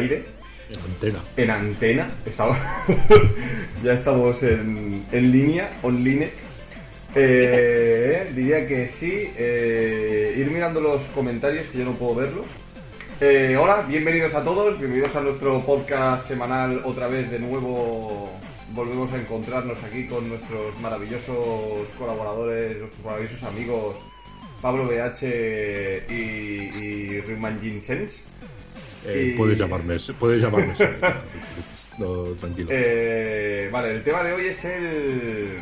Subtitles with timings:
[0.00, 0.24] aire.
[0.70, 1.18] En antena.
[1.36, 2.10] En antena.
[2.24, 2.56] Estamos
[3.84, 6.30] ya estamos en, en línea, online.
[7.14, 9.30] Eh, diría que sí.
[9.36, 12.46] eh, ir mirando los comentarios, que yo no puedo verlos.
[13.20, 18.30] Eh, hola, bienvenidos a todos, bienvenidos a nuestro podcast semanal otra vez de nuevo.
[18.72, 23.96] Volvemos a encontrarnos aquí con nuestros maravillosos colaboradores, nuestros maravillosos amigos
[24.62, 25.24] Pablo BH
[26.08, 28.26] y, y Rayman Jinsens.
[29.06, 30.74] Eh, Y- Puedes llamarme, puedes llamarme.
[31.98, 32.68] no, tranquilo.
[32.72, 35.58] Eh, vale, el tema de hoy es el,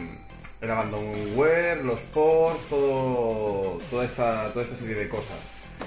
[0.60, 5.36] el abandonware, los posts, todo, toda, esta, toda esta serie de cosas.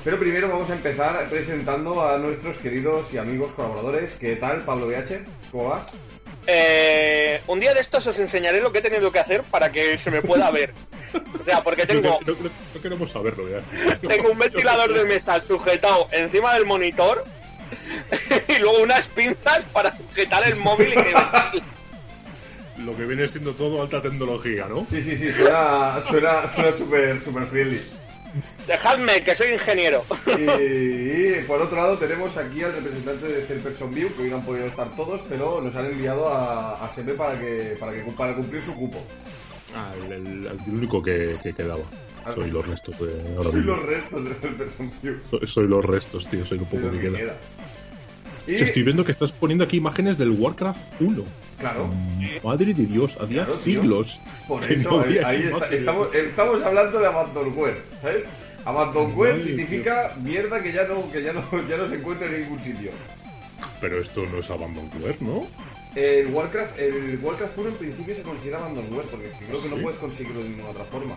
[0.05, 4.13] Pero primero vamos a empezar presentando a nuestros queridos y amigos colaboradores.
[4.13, 5.25] ¿Qué tal, Pablo BH?
[5.51, 5.85] ¿Cómo vas?
[6.47, 9.97] Eh, un día de estos os enseñaré lo que he tenido que hacer para que
[9.97, 10.73] se me pueda ver.
[11.39, 13.59] O sea, porque No, tengo, no- no- no queremos saberlo ya.
[14.07, 17.25] tengo un ventilador de mesa sujetado encima del monitor
[18.47, 21.13] y luego unas pinzas para sujetar el móvil y que
[22.83, 24.85] Lo que viene siendo todo alta tecnología, ¿no?
[24.89, 27.81] Sí, sí, sí, suena suena suena súper super friendly.
[28.65, 30.05] Dejadme, que soy ingeniero.
[30.25, 30.31] Y,
[31.39, 34.37] y, por otro lado tenemos aquí al representante de Third Person View, que hoy no
[34.37, 37.99] han podido estar todos, pero nos han enviado a, a Sebe para que, para que
[38.17, 39.03] para cumplir su cupo.
[39.75, 41.83] Ah, el, el- el único que, que quedaba.
[42.35, 43.75] Soy los restos de ahora Soy mismo.
[43.75, 44.91] los restos de Person.
[45.29, 46.45] Soy, soy los restos, tío.
[46.45, 47.17] Soy lo Soy poco lo que que queda.
[47.17, 47.35] queda.
[48.47, 51.23] Y, Sí, estoy viendo que estás poniendo aquí imágenes del Warcraft 1.
[51.59, 51.89] claro,
[52.43, 54.19] Madre de Dios, hacía Claro, siglos.
[54.47, 58.23] por eso no ahí, está- estamos, estamos hablando de Abandonware, ¿sabes?
[58.65, 62.59] Abandonware significa mierda que ya no que ya no ya no se encuentra en ningún
[62.59, 62.91] sitio.
[63.79, 65.45] Pero esto no es Abandonware, ¿no?
[65.95, 69.75] El Warcraft, el Warcraft 1 en principio se considera abandonware porque que creo que no
[69.77, 71.15] puedes conseguirlo de ninguna otra forma.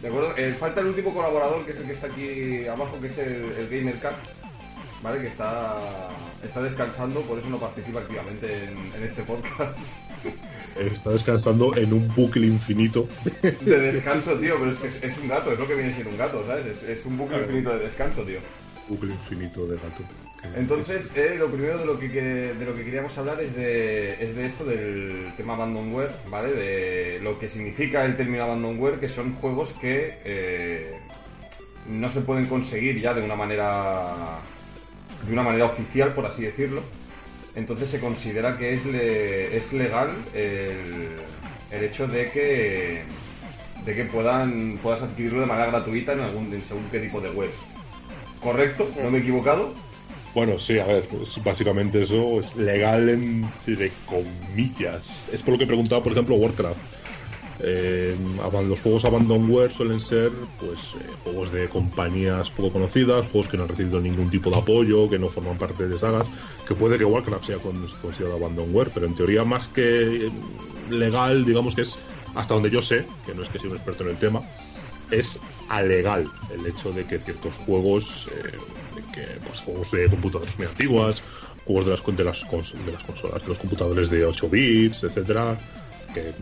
[0.00, 0.34] ¿De acuerdo?
[0.36, 3.44] Eh, falta el último colaborador que es el que está aquí abajo, que es el,
[3.58, 4.14] el Gamer Cat,
[5.02, 5.20] ¿vale?
[5.20, 5.76] Que está,
[6.44, 9.76] está descansando, por eso no participa activamente en, en este podcast
[10.78, 13.08] Está descansando en un bucle infinito.
[13.42, 14.56] de descanso, tío.
[14.58, 16.66] Pero es que es, es un gato, es lo que viene siendo un gato, ¿sabes?
[16.66, 18.38] Es, es un bucle infinito de descanso, tío.
[18.88, 20.02] bucle infinito de gato.
[20.54, 24.36] Entonces, eh, lo primero de lo que, de lo que queríamos hablar es de, es
[24.36, 26.52] de esto del tema abandonware, ¿vale?
[26.52, 30.98] De lo que significa el término abandonware, que son juegos que eh,
[31.86, 34.38] no se pueden conseguir ya de una manera
[35.26, 36.82] de una manera oficial, por así decirlo.
[37.54, 41.08] Entonces se considera que es, es legal el,
[41.70, 43.02] el hecho de que
[43.84, 47.30] de que puedan puedas adquirirlo de manera gratuita en algún en según qué tipo de
[47.30, 47.56] webs.
[48.40, 48.90] ¿Correcto?
[49.02, 49.74] ¿No me he equivocado?
[50.36, 55.28] Bueno, sí, a ver, pues básicamente eso es legal entre comillas.
[55.32, 56.84] Es por lo que preguntaba, por ejemplo, Warcraft.
[57.58, 63.56] Eh, los juegos Abandonware suelen ser pues eh, juegos de compañías poco conocidas, juegos que
[63.56, 66.30] no han recibido ningún tipo de apoyo, que no forman parte de sagas,
[66.66, 70.32] que puede que Warcraft sea con- considerado Abandonware, pero en teoría más que eh,
[70.88, 72.00] legal, digamos que es
[72.34, 74.46] hasta donde yo sé, que no es que sea un experto en el tema,
[75.10, 78.60] es alegal el hecho de que ciertos juegos, eh,
[79.16, 81.22] que, pues, juegos de computadoras muy antiguas,
[81.64, 85.02] juegos de las, de las, cons- de las consolas, de los computadores de 8 bits,
[85.04, 85.58] etcétera,
[86.14, 86.32] que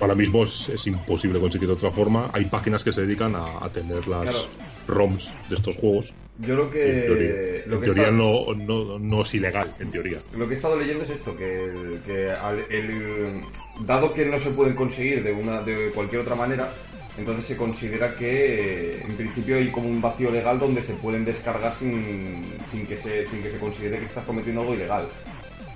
[0.00, 2.28] ahora mismo es, es imposible conseguir de otra forma.
[2.32, 4.44] Hay páginas que se dedican a, a tener las Claro.
[4.88, 6.12] ROMs de estos juegos.
[6.40, 7.32] Yo lo en que, teoría,
[7.66, 10.18] lo en que teoría está- no, no, no es ilegal, en teoría.
[10.36, 13.40] Lo que he estado leyendo es esto, que, que al- el-
[13.86, 16.72] dado que no se pueden conseguir de una de cualquier otra manera,
[17.18, 21.24] entonces se considera que eh, en principio hay como un vacío legal donde se pueden
[21.24, 25.06] descargar sin, sin que se sin que se considere que estás cometiendo algo ilegal.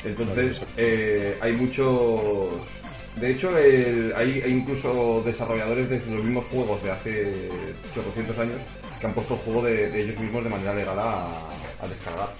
[0.04, 2.52] Entonces eh, hay muchos
[3.20, 7.48] de hecho el- hay, hay incluso desarrolladores de los mismos juegos de hace
[7.96, 8.60] 800 años
[9.00, 11.24] que han puesto el juego de, de ellos mismos de manera legal a,
[11.80, 12.32] a descargar.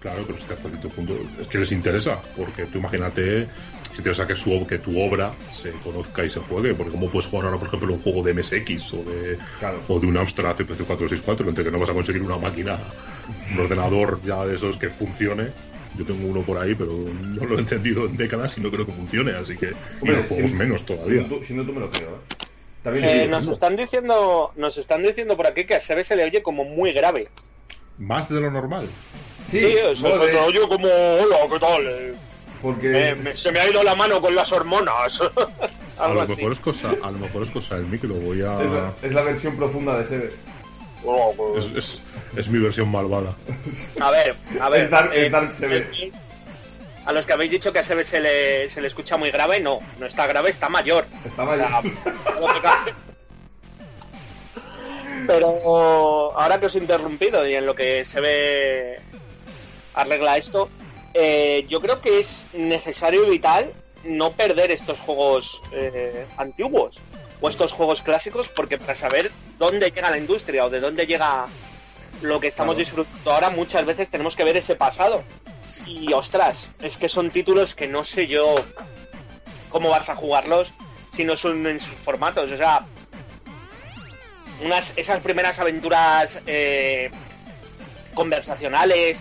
[0.00, 3.48] Claro, pero es que hasta cierto punto es que les interesa, porque tú imagínate
[3.98, 7.28] si te que, su, que tu obra se conozca y se juegue, porque cómo puedes
[7.28, 9.80] jugar ahora, por ejemplo, un juego de MSX o de, Claro.
[9.88, 12.78] o de un Amstrad CPC 464, entre que no vas a conseguir una máquina,
[13.54, 15.48] un ordenador ya de esos que funcione.
[15.96, 18.86] Yo tengo uno por ahí, pero no lo he entendido en décadas y no creo
[18.86, 19.72] que funcione, así que
[20.02, 21.26] y los juegos si- menos Si todavía.
[21.28, 23.00] no, si no, tú me lo creo, ¿eh?
[23.02, 26.40] Eh, nos están diciendo, nos están diciendo por aquí que a Sebe se le oye
[26.40, 27.28] como muy grave.
[27.98, 28.88] Más de lo normal.
[29.44, 32.14] Sí, eso, joder, se le oye como hola, ¿qué tal?
[32.58, 35.20] Eh, porque me- me- se me ha ido la mano con las hormonas.
[35.98, 38.70] A lo mejor es cosa, a lo mejor es cosa del micro, voy a es,
[38.70, 40.30] la, es la versión profunda de Sebe.
[41.04, 42.02] Hola, pues- es, es,
[42.36, 43.34] es mi versión malvada.
[44.00, 44.82] A ver, a ver.
[44.82, 46.12] Es Dark- eh, es Dark eh,
[47.04, 49.58] A los que habéis dicho que a Sebe se le, se le escucha muy grave,
[49.58, 51.04] no, no está grave, está mayor.
[51.24, 51.44] Está
[52.62, 52.84] ca-
[55.26, 59.00] Pero ahora que os he interrumpido y en lo que se ve
[59.94, 60.68] arregla esto.
[61.20, 63.72] Eh, yo creo que es necesario y vital
[64.04, 66.96] no perder estos juegos eh, antiguos
[67.40, 71.46] o estos juegos clásicos porque para saber dónde llega la industria o de dónde llega
[72.22, 72.84] lo que estamos Claro.
[72.84, 75.24] disfrutando ahora muchas veces tenemos que ver ese pasado
[75.86, 78.54] y ostras es que son títulos que no sé yo
[79.70, 80.72] cómo vas a jugarlos
[81.12, 82.86] si no son en sus formatos o sea
[84.64, 87.10] unas esas primeras aventuras eh,
[88.14, 89.20] conversacionales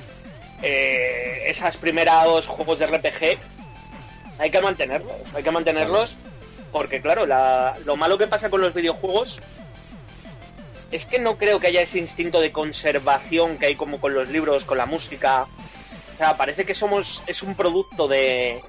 [0.62, 3.38] eh, esas primeros juegos de RPG
[4.40, 6.16] hay que mantenerlos, hay que mantenerlos
[6.72, 9.40] porque claro, la- lo malo que pasa con los videojuegos
[10.92, 14.30] es que no creo que haya ese instinto de conservación que hay como con los
[14.30, 15.44] libros, con la música.
[16.14, 18.62] O sea, parece que somos es un producto de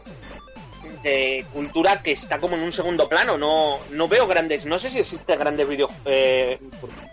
[1.03, 3.39] de cultura que está como en un segundo plano.
[3.39, 6.59] No no veo grandes, no sé si existen grandes videojuegos eh,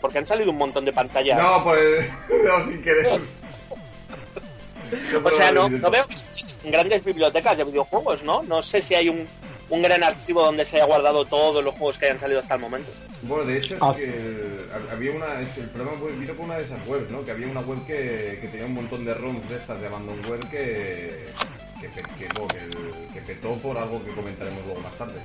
[0.01, 1.37] porque han salido un montón de pantallas.
[1.37, 2.05] No, pues.
[2.43, 3.19] No, sin querer.
[5.23, 6.05] O sea, no, no veo
[6.63, 8.41] grandes bibliotecas de videojuegos, ¿no?
[8.43, 9.27] No sé si hay un,
[9.69, 12.61] un gran archivo donde se haya guardado todos los juegos que hayan salido hasta el
[12.61, 12.89] momento.
[13.23, 13.93] Bueno, de hecho, es Ah.
[13.95, 14.11] que
[14.91, 15.41] había una.
[15.41, 17.23] es- El problema fue- vino con una de esas webs, ¿no?
[17.25, 20.39] Que había una web que, que tenía un montón de ROMs de estas de Abandonware
[20.51, 21.25] que.
[21.81, 22.27] que, que, que,
[23.13, 25.19] que petó por algo que comentaremos luego más tarde.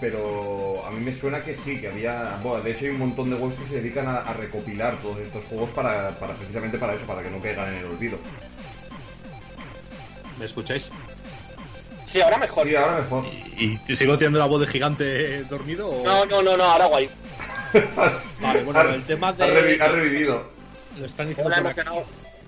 [0.00, 2.38] Pero a mí me suena que sí, que había.
[2.42, 5.18] Bueno, de hecho, hay un montón de webs que se dedican a, a recopilar todos
[5.18, 8.18] estos juegos para, para precisamente para eso, para que no caigan en el olvido.
[10.38, 10.90] ¿Me escucháis?
[12.04, 12.66] Sí, ahora mejor.
[12.66, 13.24] Sí, ahora mejor.
[13.56, 15.88] ¿Y te sigo teniendo la voz de gigante dormido?
[15.88, 16.04] O...
[16.04, 17.08] No, no, no, no, ahora guay.
[18.40, 19.46] Vale, bueno, Ha- el tema ha de.
[19.46, 20.44] revi- ha revivido.
[20.98, 21.50] Lo están diciendo.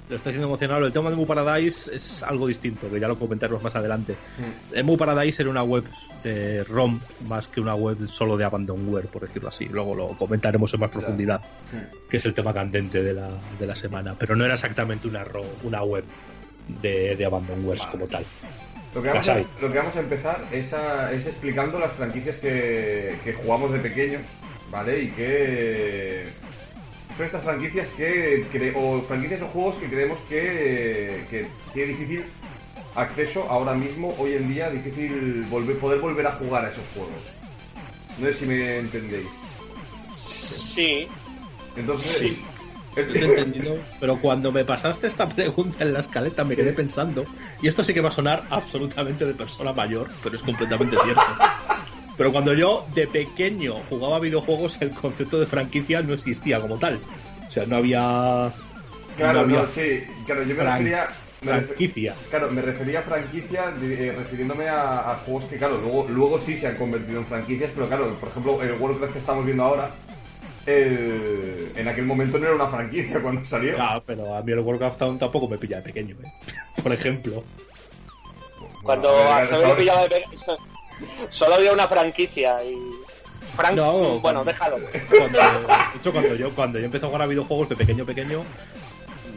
[0.09, 0.87] Lo está diciendo emocionado.
[0.87, 4.13] El tema de Mu Paradise es algo distinto, que ya lo comentaremos más adelante.
[4.13, 4.75] Mm.
[4.77, 5.85] El Mu Paradise era una web
[6.23, 9.65] de ROM más que una web solo de Abandonware, por decirlo así.
[9.67, 11.41] Luego lo comentaremos en más profundidad,
[12.09, 14.15] que es el tema candente de la, de la semana.
[14.19, 16.05] Pero no era exactamente una, ro- una web
[16.83, 17.91] de, de Abandonware Vale.
[17.91, 18.25] como tal.
[18.95, 22.37] Lo que, vamos a, lo que vamos a empezar es, a- es explicando las franquicias
[22.37, 24.23] que, que jugamos de pequeños,
[24.71, 25.03] ¿vale?
[25.03, 26.25] Y que
[27.17, 32.25] son estas franquicias que cre- o franquicias o juegos que creemos que, que tiene difícil
[32.95, 37.13] acceso ahora mismo, hoy en día, difícil volver, poder volver a jugar a esos juegos.
[38.19, 39.29] No sé si me entendéis.
[40.15, 41.09] Sí.
[41.77, 42.43] Entonces, Sí.
[42.97, 46.73] Yo te he entendido, pero cuando me pasaste esta pregunta en la escaleta me quedé
[46.73, 47.27] pensando,
[47.61, 51.21] y esto sí que va a sonar absolutamente de persona mayor, pero es completamente cierto.
[52.17, 56.99] Pero cuando yo de pequeño jugaba videojuegos, el concepto de franquicia no existía como tal.
[57.49, 58.53] O sea, no había.
[59.17, 61.09] claro, no había no, sí, claro, yo me fran- refería...
[61.43, 62.17] me refer- franquicias.
[62.31, 66.39] Claro, me refería a franquicia de- eh, refiriéndome a, a juegos que, claro, luego, luego
[66.39, 69.65] sí se han convertido en franquicias, pero claro, por ejemplo, el Warcraft que estamos viendo
[69.65, 69.91] ahora,
[70.65, 73.75] el- en aquel momento no era una franquicia cuando salió.
[73.79, 76.33] Ah, pero a mí el Warcraft aún tampoco me pilla de pequeño, ¿eh?
[76.83, 77.45] Por ejemplo.
[78.83, 80.25] Cuando Bueno, a a ver, lo pillaba de pe-
[81.31, 82.77] Solo había una franquicia y.
[83.57, 83.75] Frank...
[83.77, 84.77] No, bueno, cuando- déjalo.
[85.09, 88.43] Cuando, de hecho, cuando yo, cuando yo empecé a jugar a videojuegos de pequeño pequeño,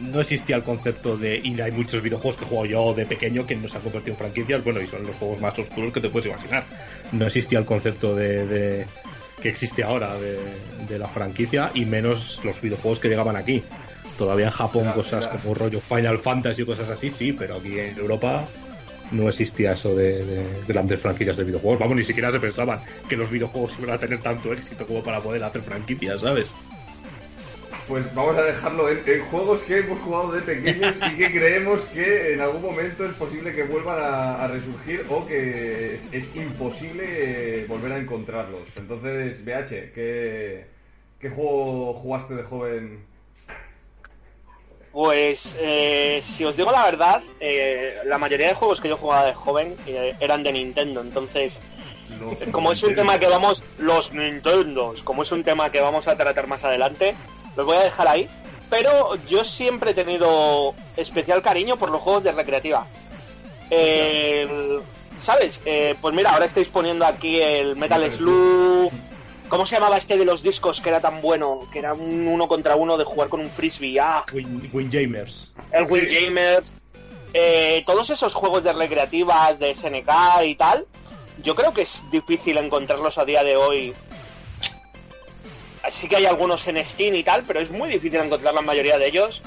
[0.02, 1.40] no existía el concepto de.
[1.44, 4.18] Y hay muchos videojuegos que juego yo de pequeño que no se han convertido en
[4.20, 6.64] franquicias, bueno, y son los juegos más oscuros que te puedes imaginar.
[7.12, 8.46] No existía el concepto de.
[8.46, 8.86] de-
[9.42, 10.38] que existe ahora de,
[10.86, 13.64] de la franquicia y menos los videojuegos que llegaban aquí.
[14.18, 17.98] Todavía en Japón cosas como rollo Final Fantasy y cosas así, sí, pero aquí en
[17.98, 18.46] Europa
[19.12, 21.80] no existía eso de, de grandes franquicias de videojuegos.
[21.80, 25.20] Vamos, ni siquiera se pensaban que los videojuegos iban a tener tanto éxito como para
[25.20, 26.54] poder hacer franquicias, ¿sabes?
[27.90, 29.02] Pues vamos a dejarlo en,
[29.32, 33.52] juegos que hemos jugado de pequeños y que creemos que en algún momento es posible
[33.52, 38.70] que vuelvan a, a resurgir o que es, es imposible eh, volver a encontrarlos.
[38.78, 40.66] Entonces, BH, ¿qué,
[41.20, 43.09] qué juego jugaste de joven?
[44.92, 49.26] Pues, eh, si os digo la verdad, eh, la mayoría de juegos que yo jugaba
[49.28, 51.02] de joven eh, eran de Nintendo.
[51.02, 51.60] Entonces,
[52.20, 53.12] Los como es un Nintendo.
[53.12, 53.64] tema que vamos.
[53.78, 57.16] Los Nintendos, como es un tema que vamos a tratar más adelante,
[57.56, 58.28] los voy a dejar ahí.
[58.70, 62.86] Pero yo siempre he tenido especial cariño por los juegos de recreativa.
[63.70, 64.82] El-
[65.18, 65.62] ¿Sabes?
[65.66, 68.92] Eh, pues mira, ahora estáis poniendo aquí el Metal Slug.
[69.50, 71.68] ¿Cómo se llamaba este de los discos que era tan bueno?
[71.74, 74.00] Que era un uno contra uno de jugar con un frisbee.
[74.00, 75.52] Ah, Win, Windjamers.
[75.72, 75.86] el.
[75.86, 76.74] Windjamers.
[77.34, 80.10] Eh, todos esos juegos de recreativas, de SNK
[80.46, 80.86] y tal,
[81.44, 83.94] yo creo que es difícil encontrarlos a día de hoy.
[85.90, 88.98] Sí que hay algunos en Steam y tal, pero es muy difícil encontrar la mayoría
[88.98, 89.42] de ellos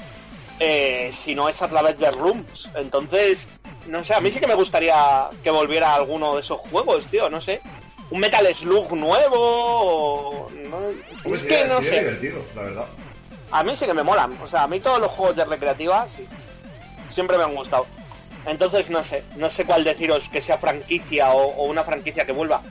[0.59, 2.69] eh, si no es a través de rooms.
[2.75, 3.47] Entonces,
[3.87, 7.29] no sé, a mí sí que me gustaría que volviera alguno de esos juegos, tío,
[7.29, 7.61] no sé.
[8.09, 9.37] Un Metal Slug nuevo.
[9.37, 11.99] o- no- es que no sería sé.
[11.99, 12.85] divertido, la verdad.
[13.51, 14.37] A mí sí que me molan.
[14.43, 16.27] O sea, a mí todos los juegos de recreativa, sí.
[17.09, 17.85] siempre me han gustado.
[18.45, 22.31] Entonces no sé, no sé cuál deciros que sea franquicia o, o una franquicia que
[22.31, 22.61] vuelva.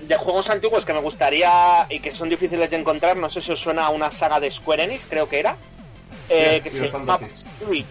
[0.00, 3.52] De juegos antiguos que me gustaría y que son difíciles de encontrar, no sé si
[3.52, 5.56] os suena a una saga de Square Enix, creo que era,
[6.28, 7.18] eh, Sí, que sí, se llama.
[7.62, 7.84] Eevee.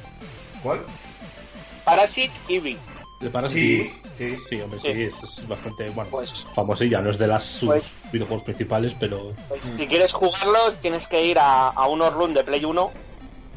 [0.62, 0.82] ¿Cuál?
[1.86, 2.78] Parasite Eevee.
[3.22, 3.54] ¿Le parece?
[3.54, 4.38] Sí, sí.
[4.50, 4.94] Sí, hombre, Sí.
[4.94, 8.94] sí, es, es bastante, bueno, Pues- famosilla, no es de las sus Pues- videojuegos principales,
[9.00, 12.92] pero Pues, Si quieres jugarlos, tienes que ir a, a unos run de Play 1,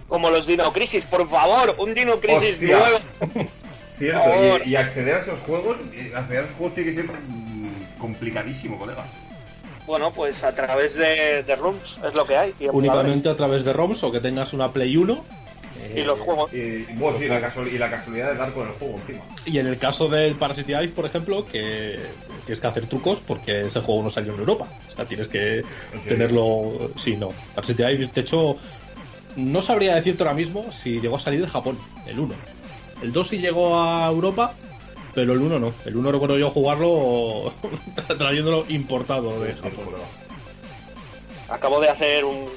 [0.09, 2.79] como los Dino Crisis, por favor, un Dino Crisis Hostia.
[2.79, 2.99] nuevo.
[3.99, 5.79] Cierto, y, y acceder a esos juegos,
[6.15, 9.07] acceder a esos juegos tiene que ser mm, complicadísimo, colega.
[9.87, 12.55] Bueno, pues a través de, de rooms es lo que hay.
[12.73, 15.25] únicamente a través de ROMs o que tengas una Play 1.
[15.95, 16.53] Y los juegos.
[16.53, 19.25] Y, bueno, sí, la casual- y la casualidad de dar con el juego encima.
[19.45, 21.99] Y en el caso del Parasite Eve, por ejemplo, que
[22.45, 24.67] tienes que hacer trucos porque ese juego no salió en Europa.
[24.93, 25.63] O sea, tienes que
[26.09, 26.91] tenerlo.
[26.97, 27.33] Sí, no.
[27.55, 28.57] Parasite Eve, de hecho,
[29.37, 32.35] no sabría decirte ahora mismo si llegó a salir de Japón, el 1.
[33.03, 34.55] El 2 sí llegó a Europa,
[35.15, 35.75] pero el 1 no.
[35.85, 37.53] El 1 recuerdo yo jugarlo
[38.19, 39.85] trayéndolo importado de Japón.
[41.49, 42.49] Acabo de hacer un, un-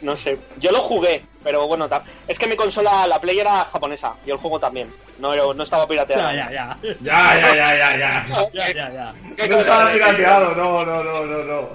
[0.00, 0.38] No sé.
[0.60, 1.88] Yo lo jugué, pero bueno,
[2.26, 4.90] es que mi consola, la Play era japonesa y el juego también.
[5.18, 6.22] No, era- no estaba pirateado.
[6.32, 6.94] Ya, ya, ya.
[7.00, 8.26] Ya, ya, ya, ya, ya.
[8.52, 9.14] Ya, ya, ya.
[9.36, 11.68] ¿Qué No estaba pirateado, no, no, no, no, no.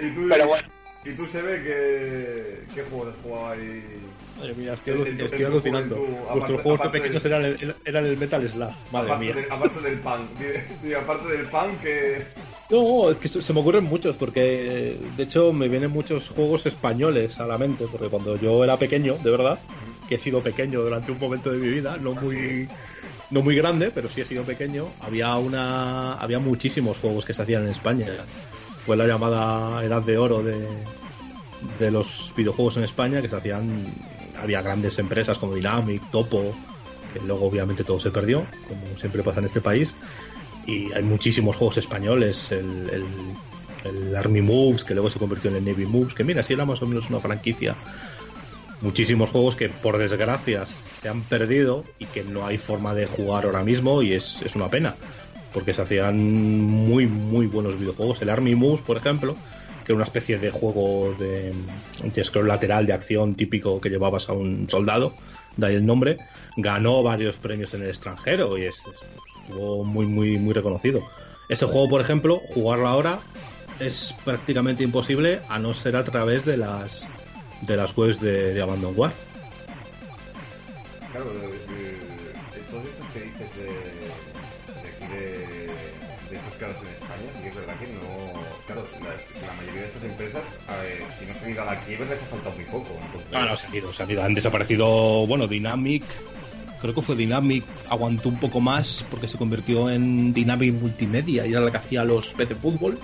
[0.00, 0.68] Y tú, Pero bueno.
[1.08, 2.74] Y tú se ve que.
[2.74, 3.82] ¿Qué juegos has jugado ahí?
[4.38, 5.96] Madre mía, estoy, alucinando.
[6.32, 8.70] Vuestros juegos de aparte pequeños del- eran el, eran el Metal Slug.
[8.92, 9.34] Madre aparte, mía.
[9.34, 10.20] de- aparte del pan.
[10.84, 12.22] Y, aparte del pan que.
[12.68, 16.66] No, es que se se me ocurren muchos, porque de hecho me vienen muchos juegos
[16.66, 19.60] españoles a la mente, porque cuando yo era pequeño, de verdad,
[20.08, 22.66] que he sido pequeño durante un momento de mi vida, no muy,
[23.30, 27.42] no muy grande, pero sí he sido pequeño, había una, había muchísimos juegos que se
[27.42, 28.08] hacían en España.
[28.86, 30.66] Fue la llamada edad de oro de,
[31.78, 33.84] de los videojuegos en España, que se hacían,
[34.40, 36.54] había grandes empresas como Dynamic, Topo,
[37.12, 39.96] que luego obviamente todo se perdió, como siempre pasa en este país
[40.66, 42.90] y hay muchísimos juegos españoles, el,
[43.84, 46.64] el, Army Moves, que luego se convirtió en el Navy Moves, que mira, si era
[46.64, 47.76] más o menos una franquicia.
[48.80, 53.44] Muchísimos juegos que por desgracia se han perdido y que no hay forma de jugar
[53.44, 54.96] ahora mismo y es, es una pena,
[55.52, 58.20] porque se hacían muy, muy buenos videojuegos.
[58.22, 59.36] El Army Moves, por ejemplo,
[59.84, 61.52] que era una especie de juego de,
[62.02, 65.12] de scroll lateral de acción típico que llevabas a un soldado,
[65.56, 66.18] de ahí el nombre,
[66.56, 71.00] ganó varios premios en el extranjero y es, es- estuvo muy, muy, muy reconocido.
[71.48, 73.20] Ese juego, por ejemplo, jugarlo ahora
[73.78, 77.06] es prácticamente imposible a no ser a través de las
[77.62, 79.12] de las webs de, de Abandon War.
[81.12, 81.26] Claro,
[91.56, 92.88] ido a la quiebra, les ha faltado muy poco.
[93.06, 94.22] Entonces, No, no, se han ido, se han ido.
[94.22, 96.04] Han desaparecido, bueno, Dynamic,
[96.80, 101.52] creo que fue Dynamic, aguantó un poco más porque se convirtió en Dynamic Multimedia y
[101.52, 102.98] era la que hacía los PC Fútbol,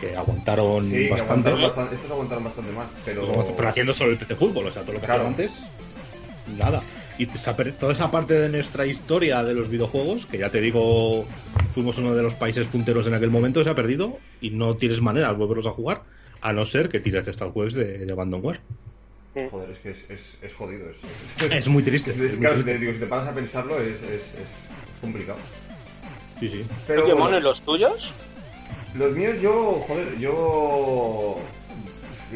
[0.00, 1.50] que aguantaron sí, que bastante.
[1.50, 3.44] aguantaron bastante- Estos aguantaron bastante más, pero.
[3.56, 5.26] Pero haciendo solo el PC Fútbol, o sea, todo lo que Claro.
[5.26, 5.52] antes,
[6.58, 6.82] nada.
[7.16, 11.24] Y toda esa parte de nuestra historia de los videojuegos, que ya te digo,
[11.72, 15.00] fuimos uno de los países punteros en aquel momento, se ha perdido y no tienes
[15.00, 16.02] manera de volverlos a jugar,
[16.44, 18.60] a no ser que tires de estas webs de, de Abandonware.
[19.50, 20.90] Joder, es que es, es, es jodido.
[20.90, 20.98] Es,
[21.42, 22.10] es- Es muy triste.
[22.10, 22.72] es- es muy claro, si triste.
[22.74, 25.38] te, digo, si te paras a pensarlo, es, es, es complicado.
[26.38, 26.66] Sí, sí.
[26.86, 28.12] Pero Oye, bueno, Mono, ¿y los tuyos?
[28.94, 31.40] Los míos yo, joder, yo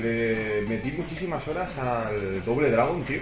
[0.01, 3.21] le metí muchísimas horas al Doble Dragon, tío.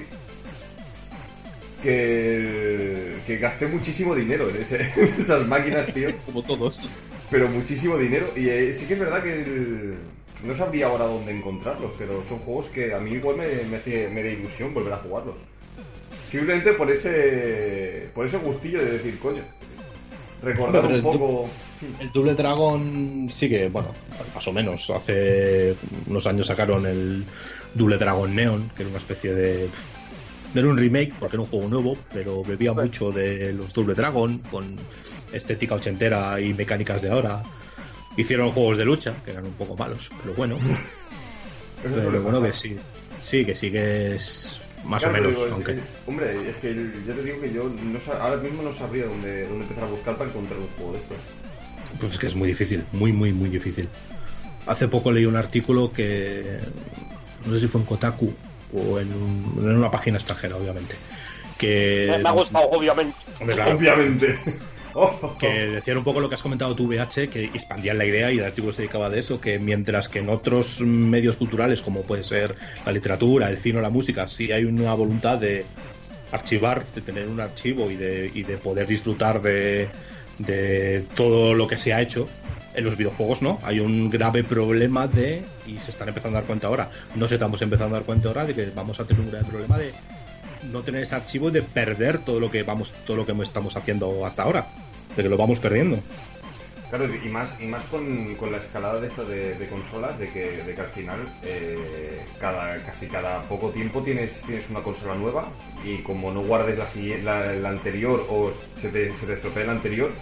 [1.83, 6.11] Que, que gasté muchísimo dinero en, ese- en esas máquinas, tío.
[6.27, 6.89] Como todos.
[7.31, 8.29] Pero muchísimo dinero.
[8.37, 9.95] Y eh, sí que es verdad que el-
[10.45, 14.09] no sabría ahora dónde encontrarlos, pero son juegos que a mí igual me, me, hace-
[14.09, 15.37] me da ilusión volver a jugarlos.
[16.31, 19.43] Simplemente por ese, por ese gustillo de decir, coño,
[20.43, 21.49] recordar Pero un poco...
[22.01, 23.89] El Double Dragon sigue, bueno,
[24.35, 24.89] más o menos.
[24.91, 25.75] Hace
[26.07, 27.25] unos años sacaron el
[27.75, 29.69] Double Dragon Neon, que era una especie de.
[30.55, 33.93] No era un remake, porque era un juego nuevo, pero bebía mucho de los Double
[33.95, 34.75] Dragon, con
[35.35, 37.43] estética ochentera y mecánicas de ahora.
[38.17, 40.59] Hicieron juegos de lucha, que eran un poco malos, pero bueno.
[41.83, 42.77] Pero bueno, que sí.
[43.23, 45.73] Sí, que sí que es más Claro, o menos, digo, aunque.
[45.73, 46.75] es- hombre, es que
[47.07, 49.89] yo te digo que yo no sa- ahora mismo no sabría dónde, dónde empezar a
[49.89, 51.17] buscar para encontrar un juego de estos.
[52.01, 53.89] Pues es que es muy difícil, muy, muy, muy difícil.
[54.67, 56.59] Hace poco leí un artículo que
[57.45, 58.33] no sé si fue en Kotaku
[58.75, 60.95] o en, un- en una página extranjera, obviamente.
[61.59, 63.17] Que, Me, me ha gustado, obviamente.
[63.41, 64.39] Hombre, claro, Obviamente.
[65.39, 68.39] Que decían un poco lo que has comentado tú, VH, que expandían la idea y
[68.39, 72.25] el artículo se dedicaba de eso, que mientras que en otros medios culturales, como puede
[72.25, 75.65] ser la literatura, el cine o la música, sí hay una voluntad de,
[76.33, 79.89] archivar, de tener un archivo y de, y de poder disfrutar de,
[80.39, 82.29] de todo lo que se ha hecho.
[82.75, 86.47] En los videojuegos no, hay un grave problema de, y se están empezando a dar
[86.47, 89.23] cuenta ahora, no se estamos empezando a dar cuenta ahora de que vamos a tener
[89.23, 89.93] un grave problema de
[90.71, 93.77] no tener ese archivo y de perder todo lo que vamos, todo lo que estamos
[93.77, 94.67] haciendo hasta ahora,
[95.17, 95.99] de que lo vamos perdiendo.
[96.89, 100.31] Claro, y más, y más con, con la escalada de, esto de, de consolas, de
[100.31, 105.17] que, de que al final eh, cada, casi cada poco tiempo tienes, tienes una consola
[105.17, 105.49] nueva
[105.85, 109.73] y como no guardes la, la, la anterior o se te, se te estropea la
[109.73, 110.13] anterior,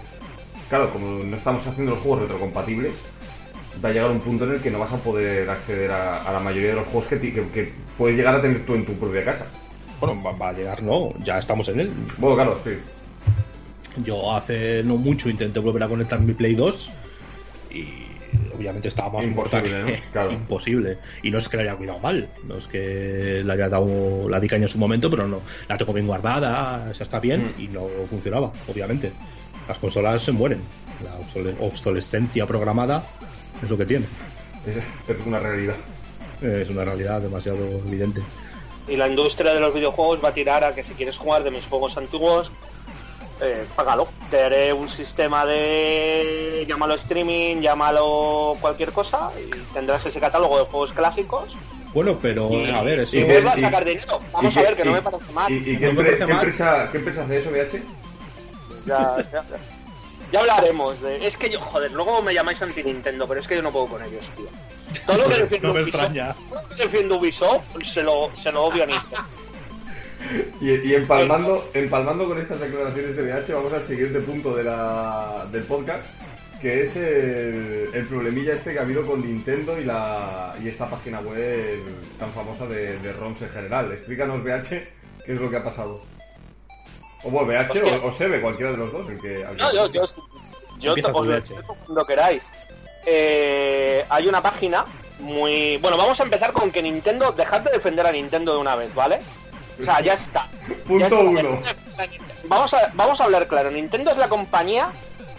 [0.71, 2.95] claro, como no estamos haciendo los juegos retrocompatibles,
[3.85, 6.33] va a llegar un punto en el que no vas a poder acceder a, a
[6.33, 9.23] la mayoría de los juegos que, que puedes llegar a tener tú en tu propia
[9.23, 9.45] casa.
[10.01, 11.93] Bueno, va, va a llegar, no, ya estamos en él.
[12.17, 12.71] Bueno, claro, sí.
[14.03, 16.91] Yo hace no mucho intenté volver a conectar mi Play 2
[17.71, 17.87] y
[18.55, 19.89] obviamente estaba más Imposible, ¿no?
[20.13, 20.33] Claro.
[20.33, 20.99] imposible.
[21.23, 24.41] Y no es que la haya cuidado mal, no es que la haya dado la
[24.41, 27.61] di caña en su momento, pero no, la tengo bien guardada, esa está bien Mm.
[27.61, 29.13] y no funcionaba, obviamente.
[29.69, 30.61] Las consolas se mueren,
[31.03, 33.05] la obsole- obsolescencia programada
[33.63, 34.07] es lo que tiene.
[34.67, 35.77] Es, es una realidad.
[36.43, 38.21] Es una realidad demasiado evidente.
[38.89, 41.51] Y la industria de los videojuegos va a tirar a que si quieres jugar de
[41.51, 42.53] mis juegos antiguos,
[43.41, 44.09] eh, págalo.
[44.31, 46.65] Te haré un sistema de.
[46.69, 51.57] llámalo streaming, llámalo cualquier cosa, y tendrás ese catálogo de juegos clásicos.
[51.93, 54.21] Bueno, pero Y, a ver, eso y vuelva a sacar dinero.
[54.33, 55.53] Vamos ¿Y a ver, que no me parece mal.
[55.53, 57.83] ¿Y, y qué, No empre- qué empresa, qué empresa hace eso, BH?
[58.87, 59.45] Ya, ya,
[60.33, 61.25] ya hablaremos de.
[61.27, 64.03] Es que yo, joder, luego me llamáis anti-Nintendo, pero es que yo no puedo con
[64.05, 64.47] ellos, tío.
[65.07, 66.35] Todo lo que defiende no me Ubisoft, extraña.
[66.49, 69.25] todo lo que defiende Ubisoft se lo, se lo odio a Nintendo.
[70.61, 75.47] Y, y empalmando, empalmando con estas declaraciones de BH, vamos al siguiente punto de la,
[75.53, 76.03] del podcast,
[76.63, 80.89] que es el, el problemilla este que ha habido con Nintendo y, la, y esta
[80.89, 81.79] página web
[82.19, 83.93] tan famosa de, de ROMs en general.
[83.93, 84.69] Explícanos, BH,
[85.27, 86.01] qué es lo que ha pasado.
[87.23, 87.99] O bueno, BH Hostia.
[88.03, 89.09] o, o Sebe, cualquiera de los dos.
[89.09, 90.17] El que, que- No, yo, yo, os
[90.79, 91.53] lo Leche.
[91.53, 92.51] explico cuando queráis.
[93.07, 94.85] Eh, hay una página
[95.21, 95.77] muy.
[95.79, 97.33] Bueno, vamos a empezar con que Nintendo.
[97.33, 99.21] Dejad de defender a Nintendo de una vez, ¿vale?
[99.81, 100.49] O sea, ya está.
[100.87, 101.21] Punto Ya está.
[101.21, 101.61] uno.
[102.45, 103.71] Vamos a, vamos a hablar claro.
[103.71, 104.89] Nintendo es la compañía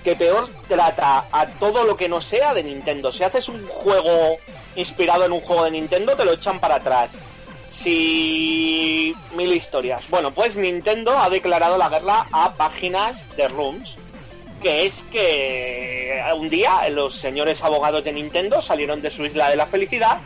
[0.03, 3.11] que peor trata a todo lo que no sea de Nintendo.
[3.11, 4.37] Si haces un juego
[4.75, 7.15] inspirado en un juego de Nintendo, te lo echan para atrás.
[7.67, 9.15] Si.
[9.35, 10.09] Mil historias.
[10.09, 13.97] Bueno, pues Nintendo ha declarado la guerra a páginas de rooms
[14.61, 19.55] que es que un día los señores abogados de Nintendo salieron de su isla de
[19.57, 20.17] la felicidad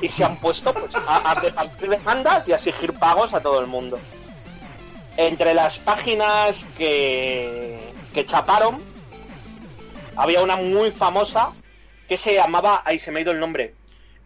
[0.00, 3.60] y se han puesto pues, a, a repartir demandas y a exigir pagos a todo
[3.60, 3.98] el mundo.
[5.16, 7.78] Entre las páginas que,
[8.14, 8.82] que chaparon,
[10.16, 11.52] había una muy famosa
[12.08, 13.74] que se llamaba, ahí se me ha ido el nombre,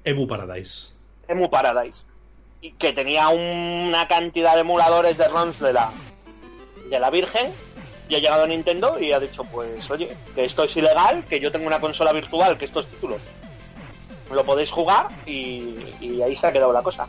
[0.04, 0.92] Emu Paradise.
[1.28, 2.04] Emu Paradise,
[2.60, 5.90] y que tenía una cantidad de emuladores de ROMs de la,
[6.90, 7.52] de la Virgen,
[8.08, 11.50] y ha llegado Nintendo y ha dicho, pues oye, que esto es ilegal, que yo
[11.50, 13.20] tengo una consola virtual, que estos títulos
[14.32, 17.06] lo podéis jugar, y, y ahí se ha quedado la cosa.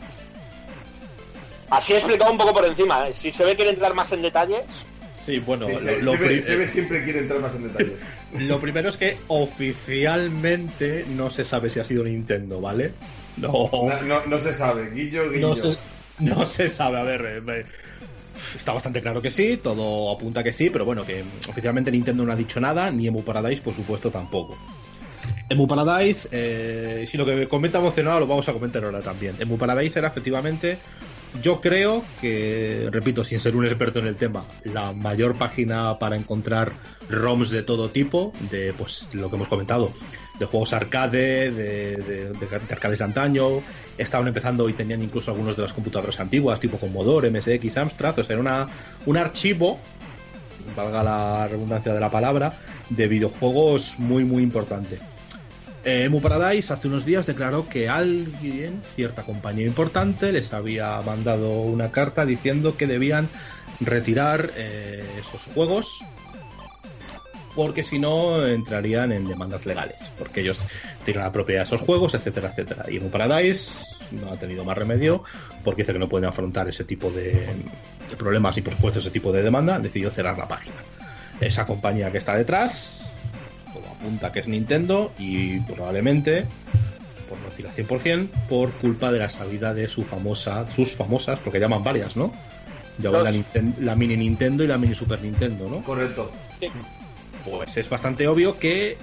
[1.70, 3.14] Así he explicado un poco por encima, ¿eh?
[3.14, 4.64] si se ve quiere entrar más en detalles,
[5.14, 7.94] Sí, bueno, Sí, lo, Se- lo Sebe siempre quiere entrar más en detalles.
[8.38, 12.92] lo primero es que oficialmente no se sabe si ha sido Nintendo, ¿vale?
[13.36, 14.90] No, No, no- no se sabe.
[14.90, 15.48] Guillo, guillo.
[15.48, 15.76] no se,
[16.20, 17.00] no se sabe.
[17.00, 17.64] A ver, eh,
[18.56, 22.32] está bastante claro que sí, todo apunta que sí, pero bueno, que oficialmente Nintendo no
[22.32, 24.56] ha dicho nada, ni Emu Paradise, por supuesto, tampoco.
[25.48, 29.36] Emu Paradise, eh, si lo que comenta emocionado lo vamos a comentar ahora también.
[29.38, 30.78] Emu Paradise era efectivamente,
[31.40, 36.16] yo creo que, repito, sin ser un experto en el tema, la mayor página para
[36.16, 36.72] encontrar
[37.08, 39.92] ROMs de todo tipo, de pues lo que hemos comentado,
[40.40, 43.62] de juegos arcade, de, de- de arcades de antaño,
[43.98, 48.24] estaban empezando y tenían incluso algunos de las computadoras antiguas, tipo Commodore, MSX, Amstrad, o
[48.24, 48.66] sea, era una,
[49.06, 49.78] un archivo,
[50.76, 52.52] valga la redundancia de la palabra,
[52.90, 54.98] de videojuegos muy, muy importante.
[55.86, 61.60] Eh, Emu Paradise hace unos días declaró que alguien, cierta compañía importante, les había mandado
[61.60, 63.28] una carta diciendo que debían
[63.78, 66.04] retirar eh, esos juegos
[67.54, 70.58] porque si no entrarían en demandas legales, porque ellos
[71.04, 72.86] tienen la propiedad de esos juegos, etcétera, etcétera.
[72.88, 73.78] Y Emu Paradise
[74.10, 75.22] no ha tenido más remedio
[75.62, 77.46] porque dice que no pueden afrontar ese tipo de,
[78.18, 80.74] problemas y por supuesto ese tipo de demanda, decidió cerrar la página.
[81.40, 82.95] Esa compañía que está detrás,
[83.98, 86.44] apunta que es Nintendo y probablemente,
[87.28, 91.38] por no decir al 100%, por culpa de la salida de su famosa, sus famosas,
[91.40, 92.32] porque llaman varias, ¿no?
[92.98, 95.82] Llaman la, la mini Nintendo y la mini Super Nintendo, ¿no?
[95.82, 96.30] Correcto.
[97.44, 98.98] Pues es bastante obvio que eh,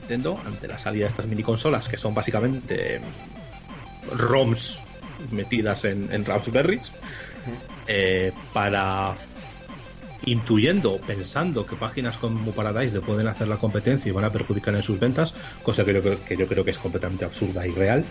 [0.00, 3.00] Nintendo, ante la salida de estas mini consolas, que son básicamente
[4.12, 4.78] ROMs
[5.30, 6.92] metidas en, en Raspberries,
[7.86, 9.16] eh, para
[10.26, 14.74] intuyendo, pensando que páginas como Paradise le pueden hacer la competencia y van a perjudicar
[14.74, 17.72] en sus ventas, cosa que yo, creo- que yo creo que es completamente absurda y
[17.72, 18.04] real,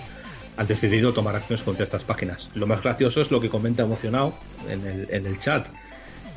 [0.58, 2.50] han decidido tomar acciones contra estas páginas.
[2.54, 4.34] Lo más gracioso es lo que comenta emocionado
[4.70, 5.68] en el, en el chat,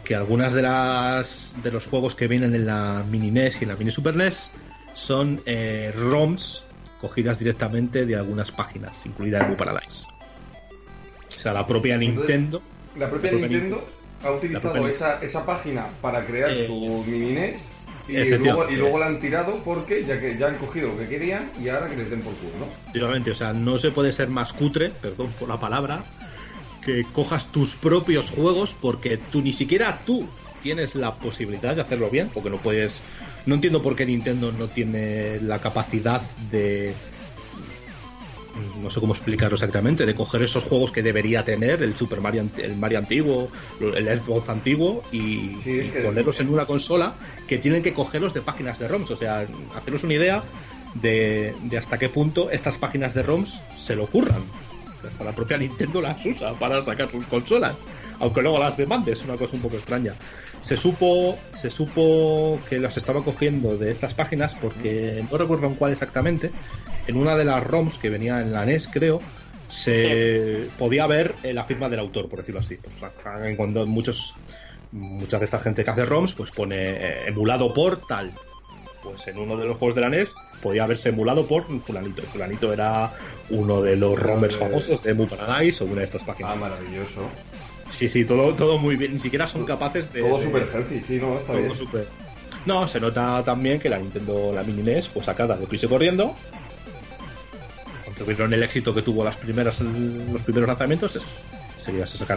[0.04, 3.70] que algunas de las de los juegos que vienen en la mini NES y en
[3.70, 4.50] la mini Super NES
[4.94, 6.62] son eh, ROMs
[7.00, 10.06] cogidas directamente de algunas páginas, incluida el Paradise.
[11.28, 12.62] O sea, la propia Nintendo
[12.96, 13.88] La propia La propia Nintendo
[14.24, 17.64] ha utilizado esa, esa página para crear Eh, su mini NES
[18.08, 21.08] y luego, y luego la han tirado porque ya que ya han cogido lo que
[21.08, 22.66] querían y ahora que les den por culo, ¿no?
[22.66, 26.04] Efectivamente, o sea, no se puede ser más cutre, perdón por la palabra,
[26.84, 30.28] que cojas tus propios juegos porque tú ni siquiera tú
[30.62, 33.00] tienes la posibilidad de hacerlo bien, porque no puedes.
[33.46, 36.94] No entiendo por qué Nintendo no tiene la capacidad de.
[38.82, 42.48] No sé cómo explicarlo exactamente, de coger esos juegos que debería tener, el Super Mario,
[42.58, 47.14] el Mario antiguo, el Xbox antiguo, y, Sí, ponerlos en una consola
[47.48, 49.10] que tienen que cogerlos de páginas de ROMs.
[49.10, 50.42] O sea, haceros una idea
[50.94, 54.42] de, de hasta qué punto estas páginas de ROMs se lo ocurran.
[55.06, 57.76] Hasta la propia Nintendo las usa para sacar sus consolas.
[58.20, 60.14] Aunque luego las demande, es una cosa un poco extraña.
[60.62, 65.74] Se supo, se supo que las estaba cogiendo de estas páginas porque no recuerdo en
[65.74, 66.50] cuál exactamente.
[67.06, 69.20] En una de las ROMs que venía en la NES, creo,
[69.68, 72.76] se podía ver eh, la firma del autor, por decirlo así.
[72.98, 73.12] Pues,
[73.56, 74.32] cuando muchos,
[74.92, 78.32] muchas de esta gente que hace ROMs, pues pone eh, emulado por tal.
[79.02, 82.22] Pues en uno de los juegos de la NES podía haberse emulado por fulanito.
[82.22, 83.12] Fulanito era
[83.50, 86.58] uno de los romers de- famosos de Emu Paradise o una de estas Ah, páginas.
[86.60, 87.20] maravilloso.
[87.98, 89.12] Sí, sí, todo, todo muy bien.
[89.14, 90.20] Ni siquiera son capaces de...
[90.22, 91.76] Todo de- super healthy, sí, no, está todo bien.
[91.76, 92.06] súper-
[92.66, 96.34] No, se nota también que la Nintendo, la Mini NES, fue sacada de piso corriendo.
[98.04, 101.22] Cuando tuvieron el éxito que tuvo las primeras, los primeros lanzamientos, es,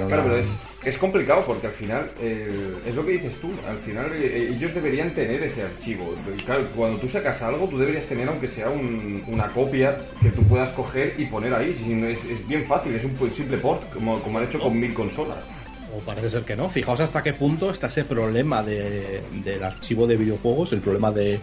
[0.08, 0.48] Claro, la- pero es,
[0.86, 4.74] es complicado porque al final, eh, es lo que dices tú, al final eh, ellos
[4.74, 6.14] deberían tener ese archivo.
[6.46, 10.44] Claro, cuando tú sacas algo, tú deberías tener, aunque sea un- una copia que tú
[10.44, 11.74] puedas coger y poner ahí.
[11.74, 14.80] Si no, es, es bien fácil, es un simple port, como, como han hecho con
[14.80, 15.38] mil consolas.
[15.96, 16.70] O parece ser que no.
[16.70, 21.40] Fijaos hasta qué punto está ese problema de, del archivo de videojuegos, el problema de.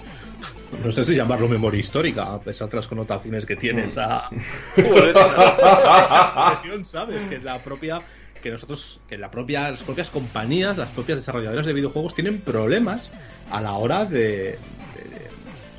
[0.82, 4.28] No sé si llamarlo memoria histórica, a pesar de las connotaciones que tiene esa.
[4.76, 7.24] Joder, esa, esa expresión, ¿sabes?
[7.26, 8.02] Que la propia.
[8.42, 13.10] Que nosotros, que la propia, las propias compañías, las propias desarrolladoras de videojuegos tienen problemas
[13.50, 14.58] a la hora de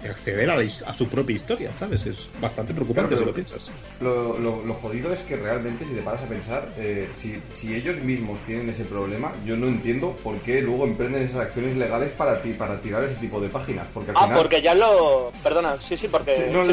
[0.09, 2.05] acceder a, la his- a su propia historia, ¿sabes?
[2.05, 3.71] Es bastante preocupante Claro, si lo piensas.
[4.01, 7.75] Lo, lo- lo jodido es que realmente, si te paras a pensar, eh, si, si
[7.75, 12.11] ellos mismos tienen ese problema, yo no entiendo por qué luego emprenden esas acciones legales
[12.13, 13.87] para, ti, para tirar ese tipo de páginas.
[13.93, 14.37] Porque al Ah, final...
[14.37, 15.31] porque ya lo.
[15.43, 16.35] Perdona, sí, sí, porque.
[16.47, 16.65] Sí, no,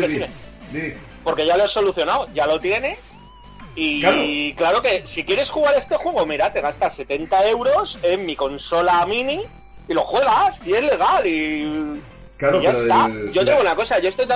[0.73, 0.95] di.
[1.25, 2.99] Porque ya lo has solucionado, ya lo tienes.
[3.75, 4.23] Y Claro.
[4.57, 4.83] claro.
[4.83, 9.41] que si quieres jugar este juego, mira, te gastas 70 euros en mi consola mini
[9.89, 12.01] y lo juegas y es legal y,
[12.43, 13.07] Claro, ya pero está.
[13.07, 14.27] el- Yo tengo una cosa, yo estoy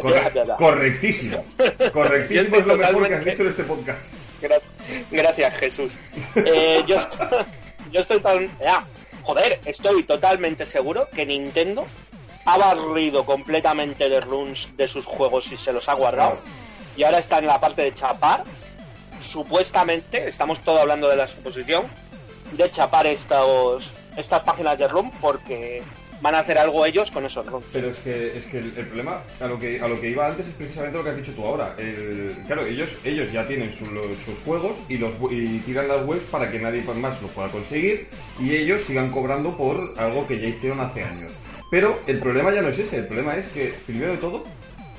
[0.00, 1.44] Corre- correctísimo.
[1.92, 4.14] Correctísimo es lo estoy mejor que has dicho en este podcast.
[4.42, 4.60] Gra-
[5.10, 5.98] Gracias, Jesús.
[6.36, 7.12] Eh, yo, est-
[7.92, 8.50] yo estoy tan...
[9.22, 11.86] joder, estoy totalmente seguro que Nintendo
[12.44, 16.38] ha barrido completamente de runs de sus juegos y se los ha guardado.
[16.96, 18.42] Y ahora está en la parte de chapar.
[19.20, 21.84] Supuestamente, estamos todo hablando de la suposición,
[22.52, 25.82] de chapar estos, estas páginas de ROM porque
[26.20, 27.66] van a hacer algo ellos con esos ROMs.
[27.72, 30.46] Pero es que, es que el, problema, a lo que a lo que iba antes,
[30.48, 31.74] es precisamente lo que has dicho tú ahora.
[31.76, 36.50] El- claro, ellos ellos ya tienen sus juegos y los y tiran las webs para
[36.50, 38.08] que nadie más los pueda conseguir
[38.40, 41.32] y ellos sigan cobrando por algo que ya hicieron hace años.
[41.70, 44.44] Pero el problema ya no es ese, el problema es que, primero de todo,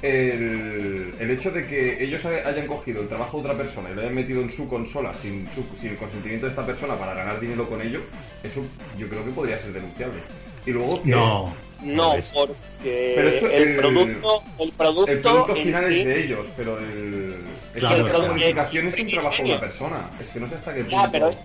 [0.05, 3.95] el, el hecho de que ellos ha- hayan cogido el trabajo de otra persona y
[3.95, 7.13] lo hayan metido en su consola sin, su- sin el consentimiento de esta persona para
[7.13, 7.99] ganar dinero con ello,
[8.43, 8.61] eso
[8.97, 10.19] yo creo que podría ser denunciable.
[10.65, 11.53] Y luego que No.
[11.83, 16.23] No, porque Pero esto- el, el- producto, el producto, el producto final sí- es de
[16.23, 17.35] ellos, pero el,
[17.75, 20.09] es Claro, la sea, modificación es sin el trabajo de una persona.
[20.21, 20.95] Es que no sé hasta qué punto.
[20.95, 21.43] Ya, pero es,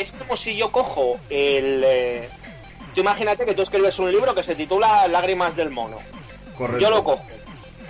[0.00, 1.82] es como si yo cojo el...
[1.84, 2.28] eh,
[2.94, 5.98] tú imagínate que tú escribes un libro que se titula Lágrimas del mono.
[6.56, 6.80] Correcto.
[6.80, 7.22] Yo lo cojo,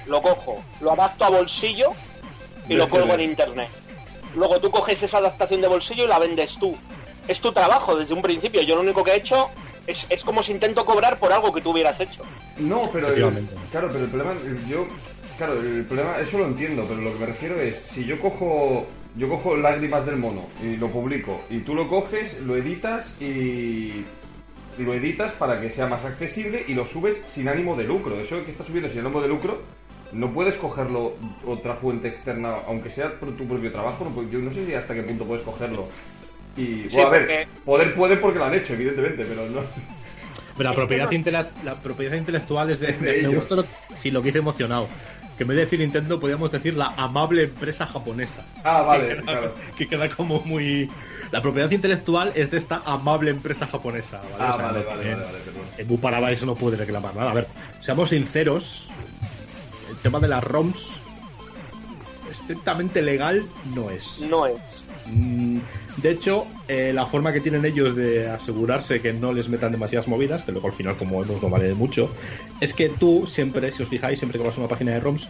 [0.07, 1.93] lo cojo, lo adapto a bolsillo
[2.69, 3.69] y lo cuelgo en internet.
[4.35, 6.77] Luego tú coges esa adaptación de bolsillo y la vendes tú.
[7.27, 8.63] Es tu trabajo desde un principio.
[8.63, 9.49] Yo lo único que he hecho
[9.87, 12.23] es, es como si intento cobrar por algo que tú hubieras hecho.
[12.59, 14.35] No, pero el, claro, pero el problema,
[14.69, 14.87] yo,
[15.39, 18.87] claro, el problema, eso lo entiendo, pero lo que me refiero es, si yo cojo,
[19.17, 24.05] yo cojo lágrimas del mono y lo publico y tú lo coges, lo editas y
[24.79, 28.21] lo editas para que sea más accesible y lo subes sin ánimo de lucro.
[28.21, 29.63] Eso que está subiendo sin ánimo de lucro
[30.13, 31.15] no puedes cogerlo
[31.47, 34.11] otra fuente externa, aunque sea por tu propio trabajo.
[34.15, 35.89] No, yo no sé si hasta qué punto puedes cogerlo.
[36.57, 39.61] Y, Sí, bueno, a ver, porque- poder puede porque lo han hecho, evidentemente, pero no.
[40.57, 42.91] Pero la propiedad, que no- intele- la propiedad intelectual es de.
[42.91, 43.35] Es de me ellos.
[43.35, 43.65] gusta lo,
[43.99, 44.89] sí, lo que hice emocionado.
[45.37, 48.43] Que en vez de decir Nintendo, podríamos decir la amable empresa japonesa.
[48.65, 49.55] Ah, vale, que, queda, claro.
[49.77, 50.91] que queda como muy.
[51.31, 54.23] La propiedad intelectual es de esta amable empresa japonesa.
[54.23, 54.35] ¿vale?
[54.39, 55.39] Ah, O sea, vale, no vale, vale, vale.
[55.77, 57.33] En Mu Paradise no puede reclamar nada.
[57.33, 57.49] A ver,
[57.83, 58.89] seamos sinceros.
[59.97, 61.01] El tema de las ROMs.
[62.31, 64.19] Estrictamente legal no es.
[64.21, 64.85] No es.
[65.07, 65.59] Mm,
[65.99, 70.09] De hecho, eh, la forma que tienen ellos de asegurarse que no les metan demasiadas
[70.09, 72.11] movidas, que luego al final, como vemos, no vale de mucho,
[72.61, 75.29] es que tú siempre, si os fijáis, siempre que vas a una página de ROMs,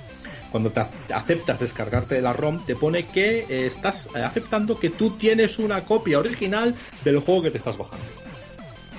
[0.51, 4.89] cuando te ac- aceptas descargarte la ROM, te pone que eh, estás eh, aceptando que
[4.91, 6.75] tú tienes una copia original
[7.05, 8.05] del juego que te estás bajando.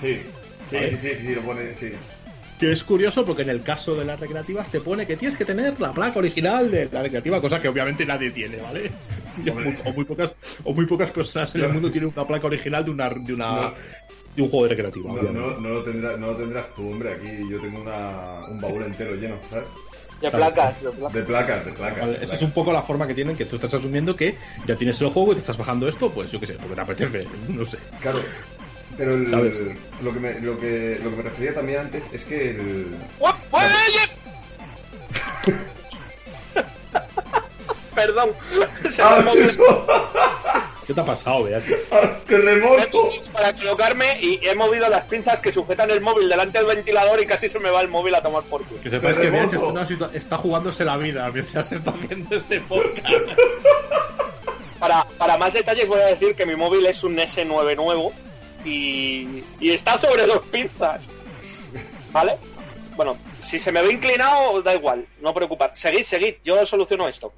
[0.02, 0.20] Sí,
[0.70, 0.98] sí, Vale.
[0.98, 1.92] sí, sí, sí, lo pone, sí.
[2.60, 5.46] Que es curioso porque en el caso de las recreativas te pone que tienes que
[5.46, 8.90] tener la placa original de la recreativa, cosa que obviamente nadie tiene, ¿vale?
[9.52, 9.78] Hombre.
[9.86, 10.32] o, muy pocas,
[10.64, 13.48] o muy pocas personas en el mundo tienen una placa original de una, de una
[13.52, 13.74] No.
[14.36, 15.14] de un juego de recreativa.
[15.14, 17.14] No, no, no lo tendrás, no lo tendrás tú, hombre.
[17.14, 19.66] Aquí yo tengo una, un baúl entero lleno, ¿sabes?
[20.20, 21.14] De placas, de placas.
[21.14, 22.00] De placas, de placas.
[22.00, 24.36] Vale, de esa es un poco la forma que tienen, que tú estás asumiendo que
[24.66, 26.82] ya tienes el juego y te estás bajando esto, pues yo qué sé, porque te
[26.82, 27.78] apetece, no sé.
[28.02, 28.18] Claro.
[28.96, 29.60] Pero el- ¿Sabes?
[30.02, 32.96] lo, que me, lo, que, lo que me refería también antes es que el...
[33.20, 33.66] ¡Oye!
[37.96, 38.30] Perdón,
[38.92, 41.74] se me ¡Ah, ¿Qué te ha pasado, BH?
[42.28, 43.10] ¡Qué remoto!
[43.34, 47.26] para colocarme y he movido las pinzas que sujetan el móvil delante del ventilador y
[47.26, 48.80] casi se me va el móvil a tomar por culo.
[48.82, 53.10] Que sepáis que BH está jugándose la vida mientras está haciendo este podcast.
[54.80, 58.14] Para, para más detalles voy a decir que mi móvil es un S9 nuevo
[58.68, 61.08] y, y está sobre dos pinzas.
[62.12, 62.38] ¿Vale?
[62.96, 65.72] Bueno, si se me ve inclinado, da igual, no preocupar.
[65.76, 67.32] Seguid, seguid, yo soluciono esto.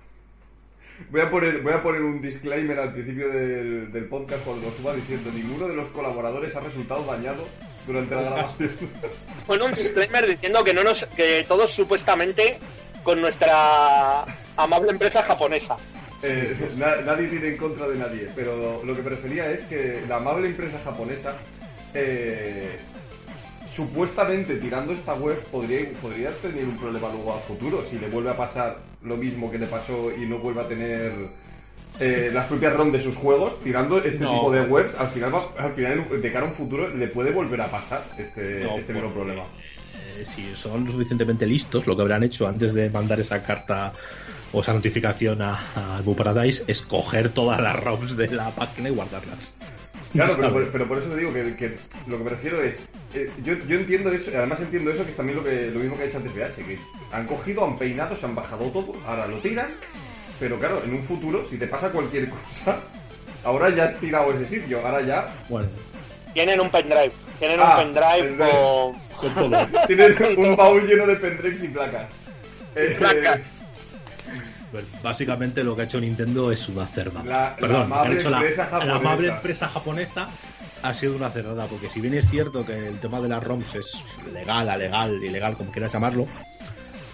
[1.10, 4.74] Voy a poner, voy a poner un disclaimer al principio del, del podcast cuando lo
[4.74, 7.48] suba diciendo ninguno de los colaboradores ha resultado dañado
[7.88, 8.72] durante la grabación.
[9.48, 12.60] Bueno, un disclaimer diciendo que no nos, que todos supuestamente
[13.04, 14.24] con nuestra
[14.58, 15.78] amable empresa japonesa.
[16.22, 20.18] Eh, na- nadie tiene en contra de nadie, pero lo que prefería es que la
[20.18, 21.34] amable empresa japonesa,
[21.94, 22.78] eh,
[23.74, 28.32] supuestamente tirando esta web, podría, podría tener un problema luego a futuro si le vuelve
[28.32, 31.12] a pasar lo mismo que le pasó y no vuelve a tener
[32.00, 33.60] eh, las propias ROM de sus juegos.
[33.64, 34.32] Tirando este No.
[34.32, 37.62] tipo de webs, al final, al final, de cara a un futuro, le puede volver
[37.62, 39.44] a pasar este, No, este porque, problema.
[40.18, 43.94] eh, si son suficientemente listos, lo que habrán hecho antes de mandar esa carta
[44.52, 48.92] o esa notificación a, a Paradise es coger todas las ROMs de la página y
[48.92, 49.54] guardarlas.
[50.12, 51.76] Claro, pero por, pero por eso te digo que, que
[52.08, 52.80] lo que me refiero es.
[53.14, 55.96] eh, yo, yo entiendo eso, además entiendo eso que es también lo, que, lo mismo
[55.98, 56.80] que ha hecho antes BH, que
[57.12, 59.68] han cogido, han peinado, se han bajado todo, ahora lo tiran,
[60.40, 62.80] pero claro, en un futuro, si te pasa cualquier cosa,
[63.44, 65.68] ahora ya has tirado ese sitio, ahora ya Bueno,
[66.34, 68.52] Tienen un pendrive, tienen Ah, un pendrive pendrive.
[69.20, 69.68] con con todo.
[69.88, 72.10] tienen un baúl lleno de pendrives y placas.
[72.76, 73.48] Eh, placas.
[74.72, 77.24] Pues, básicamente lo que ha hecho Nintendo es una cerdada.
[77.26, 78.96] La- Perdón, hecho la, empresa la japonesa.
[78.96, 80.30] amable empresa japonesa
[80.84, 83.76] ha sido una cerdada, porque si bien es cierto que el tema de las ROMs
[83.76, 83.94] es
[84.34, 86.28] legal, alegal, ilegal, como quieras llamarlo,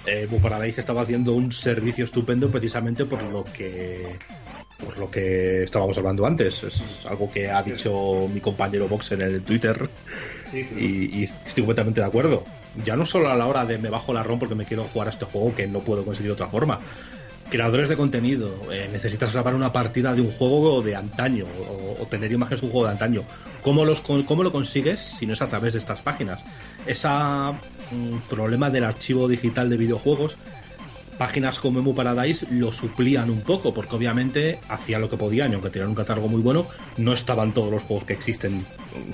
[0.05, 4.17] eh, Paradise estaba haciendo un servicio estupendo precisamente por lo que
[4.85, 6.61] por lo que estábamos hablando antes.
[6.63, 9.89] Es algo que ha dicho mi compañero Vox en el Twitter
[10.51, 10.75] sí, sí.
[11.13, 12.43] y, y estoy completamente de acuerdo.
[12.85, 15.07] Ya no solo a la hora de me bajo la ROM porque me quiero jugar
[15.07, 16.79] a este juego que no puedo conseguir de otra forma.
[17.49, 21.45] Creadores de contenido, eh, necesitas grabar una partida de un juego de antaño
[21.99, 23.23] o, tener imágenes de un juego de antaño.
[23.61, 26.41] ¿Cómo, los, ¿Cómo lo consigues si no es a través de estas páginas?
[26.85, 27.07] Ese
[28.29, 30.37] problema del archivo digital de videojuegos,
[31.17, 35.53] páginas como Emu Paradise lo suplían un poco porque obviamente hacían lo que podían y
[35.53, 38.65] aunque tenían un catálogo muy bueno, no estaban todos los juegos que existen,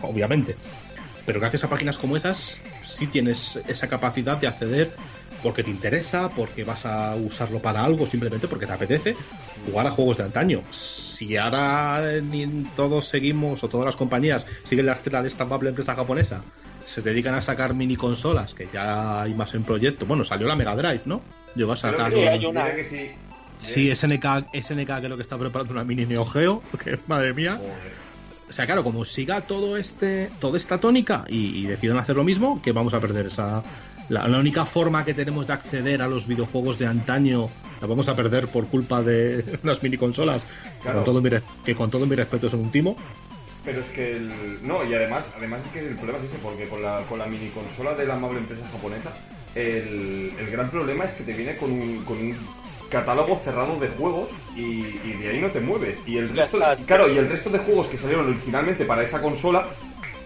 [0.02, 0.56] obviamente.
[1.26, 4.92] Pero gracias a páginas como esas, sí tienes esa capacidad de acceder
[5.42, 9.16] porque te interesa, porque vas a usarlo para algo, simplemente porque te apetece
[9.66, 10.62] jugar a juegos de antaño.
[10.72, 15.70] Si ahora ni todos seguimos, o todas las compañías siguen la estela de esta amable
[15.70, 16.44] empresa japonesa,
[16.86, 20.06] se dedican a sacar mini consolas, que ya hay más en proyecto.
[20.06, 21.22] Bueno, salió la Mega Drive, ¿no?
[21.56, 22.12] Llegó a Creo sacar.
[22.12, 22.76] que sí, una.
[22.76, 23.12] que sí.
[23.58, 27.58] Sí, SNK, SNK creo que está preparando una mini Neo Geo, que madre mía.
[27.58, 28.12] Joder.
[28.50, 32.26] O sea, claro, como siga todo este, toda esta tónica y, y decidan hacer lo
[32.26, 33.64] mismo, que vamos a perder esa.
[34.12, 38.10] La, la única forma que tenemos de acceder a los videojuegos de antaño la vamos
[38.10, 40.44] a perder por culpa de las mini consolas,
[40.82, 40.98] Claro.
[40.98, 41.30] con todo mi
[41.64, 42.98] que con todo mi respeto son un timo.
[43.64, 44.30] Pero es que el.
[44.68, 47.28] No, y además, además es que el problema es ese, porque con la, con la
[47.28, 49.12] mini consola de la amable empresa japonesa,
[49.56, 52.36] el, el gran problema es que te viene con un, con un
[52.90, 54.62] catálogo cerrado de juegos y,
[55.06, 56.00] y de ahí no te mueves.
[56.06, 56.82] Y el resto, estás.
[56.82, 59.68] claro, y el resto de juegos que salieron originalmente para esa consola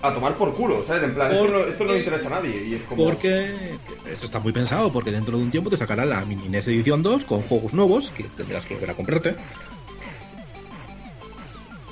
[0.02, 1.04] a tomar por culo, ¿sabes?
[1.04, 3.76] En plan, esto no, esto no le interesa a nadie y es como Porque
[4.12, 7.02] eso está muy pensado, porque dentro de un tiempo te sacarán la Mini NES Edición
[7.02, 9.36] 2 con juegos nuevos que tendrás que volver a comprarte.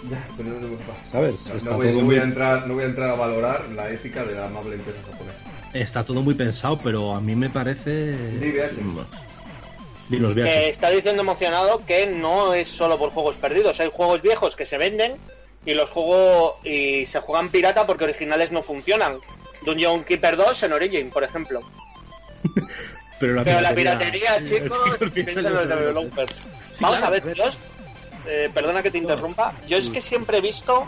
[0.10, 0.78] Ya, pero no, no,
[1.12, 1.48] ¿Sabes?
[1.50, 3.16] no, Está no voy, todo no voy muy- a entrar, no voy a entrar a
[3.16, 5.38] valorar la ética de la amable empresa japonesa.
[5.74, 8.14] Está todo muy pensado, pero a mí me parece.
[10.10, 10.70] VH.
[10.70, 14.78] está diciendo emocionado que no es solo por juegos perdidos, hay juegos viejos que se
[14.78, 15.14] venden
[15.66, 19.20] y los juegos y se juegan pirata porque originales no funcionan.
[19.62, 21.62] Dungeon Keeper 2 en Origin, por ejemplo.
[23.20, 26.36] Pero la Pero la piratería, piratería, chicos, Sí, piensen en los developers.
[26.36, 26.44] Sí,
[26.82, 27.46] Vamos claro, a ver, yo,
[28.28, 30.86] eh, perdona que te interrumpa, yo es que siempre he visto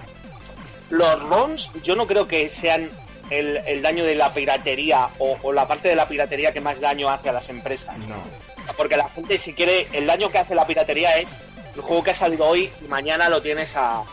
[0.90, 2.90] los ROMs, yo no creo que sean
[3.30, 6.82] el, el daño de la piratería o, o la parte de la piratería que más
[6.82, 7.98] daño hace a las empresas.
[8.00, 8.24] No.
[8.78, 11.36] Porque la gente, si quiere, el daño que hace la piratería es
[11.76, 14.04] el juego que ha salido hoy y mañana lo tienes a.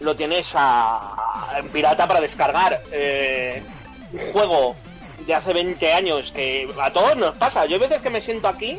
[0.00, 1.56] Lo tienes a.
[1.58, 2.82] en pirata para descargar.
[2.92, 3.62] Eh,
[4.12, 4.76] un juego
[5.26, 7.66] de hace 20 años que a todos nos pasa.
[7.66, 8.78] Yo hay veces que me siento aquí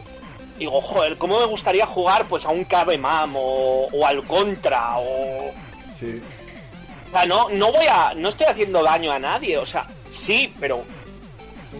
[0.57, 4.97] y digo, joder, ¿cómo me gustaría jugar pues a un KBMAM o, o al Contra
[4.97, 5.51] o.
[5.99, 6.21] Sí.
[7.07, 8.13] O sea, no, no voy a.
[8.15, 9.57] No estoy haciendo daño a nadie.
[9.57, 10.83] O sea, sí, pero.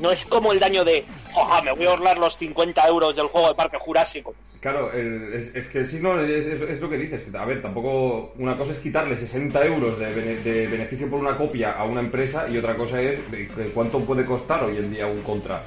[0.02, 1.06] No es como el daño de.
[1.46, 4.34] "Joja, me voy a ahorrar los 50 euros del juego de Parque Jurásico.
[4.60, 7.24] Claro, el- es, es que sí, no, es, es- es lo que dices.
[7.24, 8.34] que, a ver, tampoco.
[8.38, 12.02] Una cosa es quitarle 60 euros de, bene- de beneficio por una copia a una
[12.02, 15.62] empresa y otra cosa es de cuánto puede costar hoy en día un contra.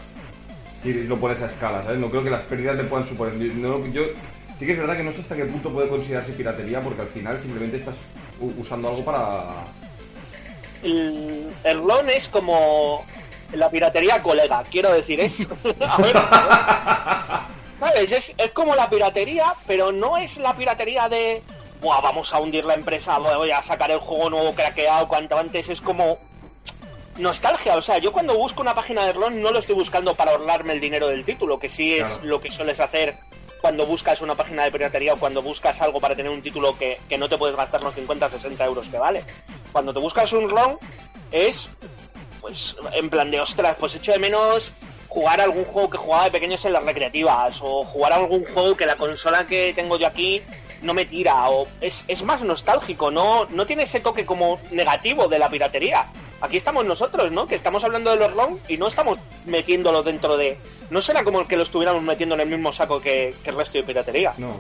[0.83, 1.99] Si lo pones a escala, ¿sabes?
[2.01, 3.35] No creo que las pérdidas le puedan suponer.
[3.37, 4.03] no- yo,
[4.59, 7.09] sí que es verdad que no sé hasta qué punto puede considerarse piratería porque al
[7.09, 7.97] final simplemente estás
[8.59, 9.65] usando algo para.
[10.83, 13.05] El, el RON es como
[13.53, 15.41] la piratería colega, quiero decir, es.
[15.89, 16.17] a ver,
[17.79, 18.13] ¿sabes?
[18.13, 21.43] Es, es como la piratería, pero no es la piratería de.
[21.81, 25.69] Buah, vamos a hundir la empresa, voy a sacar el juego nuevo craqueado cuanto antes.
[25.69, 26.19] Es como.
[27.19, 30.31] Nostalgia, o sea, yo cuando busco una página de RON no lo estoy buscando para
[30.31, 32.25] ahorrarme el dinero del título, que sí es Claro.
[32.25, 33.17] lo que sueles hacer
[33.61, 36.99] cuando buscas una página de piratería o cuando buscas algo para tener un título que,
[37.11, 39.25] que no te puedes gastar los 50 60 euros que vale.
[39.71, 40.79] Cuando te buscas un ROM
[41.31, 41.69] es,
[42.41, 44.73] pues, en plan de, ostras, pues echo de menos
[45.09, 48.87] jugar algún juego que jugaba de pequeños en las recreativas o jugar algún juego que
[48.87, 50.41] la consola que tengo yo aquí
[50.83, 55.29] no me tira o es, es más nostálgico, no, no tiene ese toque como negativo
[55.29, 56.07] de la piratería.
[56.41, 57.47] Aquí estamos nosotros, ¿no?
[57.47, 60.57] Que estamos hablando de los ROM y no estamos metiéndolo dentro de...
[60.89, 63.77] No será como que lo estuviéramos metiendo en el mismo saco que, que el resto
[63.77, 64.33] de piratería.
[64.39, 64.59] No.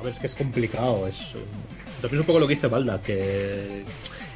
[0.00, 1.06] A ver, es que es complicado.
[1.06, 1.18] Es,
[2.10, 3.84] un poco lo que dice Balda, que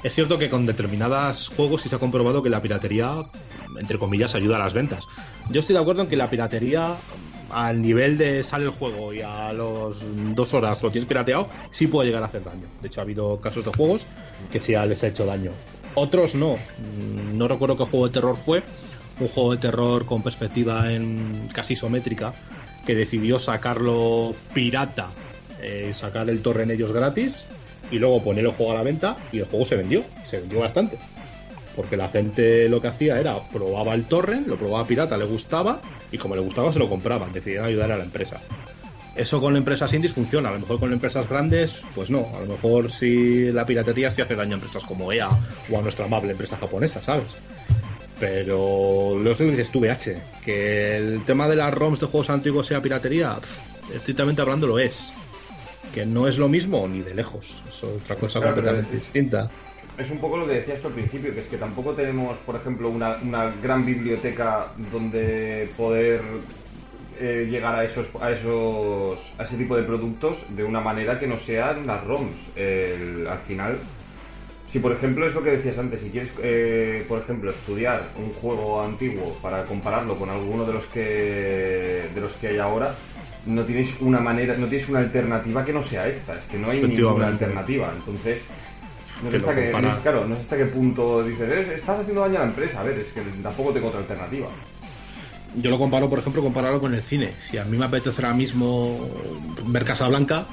[0.06, 3.26] es cierto que con determinados juegos sí se ha comprobado que la piratería,
[3.76, 5.02] entre comillas, ayuda a las ventas.
[5.50, 6.94] Yo estoy de acuerdo en que la piratería,
[7.50, 9.96] al nivel de sale el juego y a los
[10.36, 12.68] dos horas lo tienes pirateado, sí puede llegar a hacer daño.
[12.80, 14.02] De hecho, ha habido casos de juegos
[14.52, 15.50] que sí les ha hecho daño.
[15.96, 16.52] Otros no.
[16.54, 18.62] Mm, No recuerdo qué juego de terror fue.
[19.18, 22.32] Un juego de terror con perspectiva en casi isométrica
[22.86, 25.08] que decidió sacarlo pirata,
[25.60, 27.44] eh, sacar el torre en ellos gratis
[27.90, 30.60] y luego poner el juego a la venta y el juego se vendió, se vendió
[30.60, 30.98] bastante.
[31.74, 35.80] Porque la gente lo que hacía era probaba el torrent, lo probaba pirata, le gustaba
[36.10, 38.40] y como le gustaba se lo compraban, decidieron ayudar a la empresa.
[39.14, 42.46] Eso con empresas indies funciona, a lo mejor con empresas grandes, pues no, a lo
[42.46, 45.30] mejor si la piratería sí hace daño a empresas como EA
[45.70, 47.28] o a nuestra amable empresa japonesa, ¿sabes?
[48.20, 52.66] Pero lo que dices tú, VH, que el tema de las ROMs de juegos antiguos
[52.66, 55.10] sea piratería, pff, estrictamente hablando lo es.
[55.96, 59.50] Que no es lo mismo ni de lejos, es otra cosa Claro, completamente es- distinta.
[59.96, 62.54] Es un poco lo que decías tú al principio, que es que tampoco tenemos, por
[62.54, 66.20] ejemplo, una, una gran biblioteca donde poder
[67.18, 71.26] eh, llegar a esos, a esos a ese tipo de productos de una manera que
[71.26, 72.36] no sean las ROMs.
[72.56, 73.78] El- al final,
[74.70, 78.34] si por ejemplo es lo que decías antes, si quieres, eh, por ejemplo, estudiar un
[78.34, 82.94] juego antiguo para compararlo con alguno de los que de los que hay ahora,
[83.46, 86.34] no tienes una manera, no tienes una alternativa que no sea esta.
[86.38, 87.92] Es que no hay ninguna alternativa.
[87.96, 88.42] Entonces
[89.22, 91.24] no sé, Que hasta lo qué, compara- no sé- claro, no sé hasta qué punto
[91.24, 92.80] dices, "Es- estás haciendo daño a la empresa.
[92.80, 94.48] A ver, es que tampoco tengo otra alternativa.
[95.54, 97.32] Yo lo comparo, por ejemplo, compararlo con el cine.
[97.40, 99.08] Si a mí me apetece ahora mismo
[99.68, 100.44] ver Casablanca,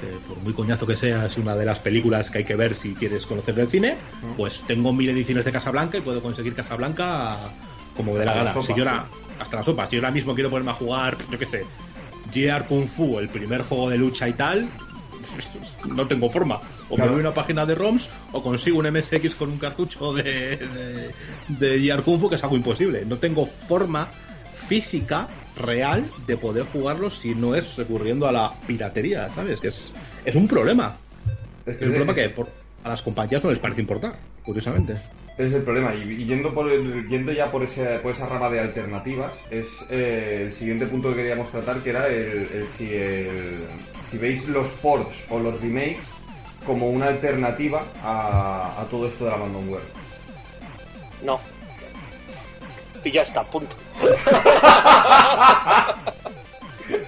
[0.00, 2.74] que por muy coñazo que sea, es una de las películas que hay que ver
[2.74, 3.96] si quieres conocer del cine,
[4.36, 7.38] pues tengo mil ediciones de Casablanca y puedo conseguir Casablanca
[7.96, 8.52] como me dé la gana.
[8.62, 9.06] Si yo ahora,
[9.40, 11.64] hasta la sopa, si yo ahora mismo quiero ponerme a jugar, yo qué sé,
[12.32, 14.68] GR Kung Fu, el primer juego de lucha y tal,
[15.94, 16.60] no tengo forma.
[16.88, 17.10] O Claro.
[17.12, 20.56] me voy a una página de ROMs o consigo un MSX con un cartucho de,
[20.56, 21.10] de,
[21.48, 23.04] de GR Kung Fu, que es algo imposible.
[23.04, 24.08] No tengo forma
[24.68, 29.60] física real de poder jugarlo si no es recurriendo a la piratería, ¿sabes?
[29.60, 29.92] Que es,
[30.24, 30.96] es un problema.
[31.66, 32.48] Es un problema que por-
[32.84, 34.94] a las compañías no les parece importar, curiosamente.
[35.38, 35.94] Ese es el problema.
[35.94, 40.44] Y, yendo, por el- yendo ya por, ese, por esa rama de alternativas, es eh,
[40.46, 43.66] el siguiente punto que queríamos tratar, que era el, el si, el-
[44.10, 46.06] si veis los ports o los remakes
[46.64, 49.82] como una alternativa a, a todo esto de la abandonware.
[51.22, 51.38] No.
[53.04, 53.76] Y ya está, punto.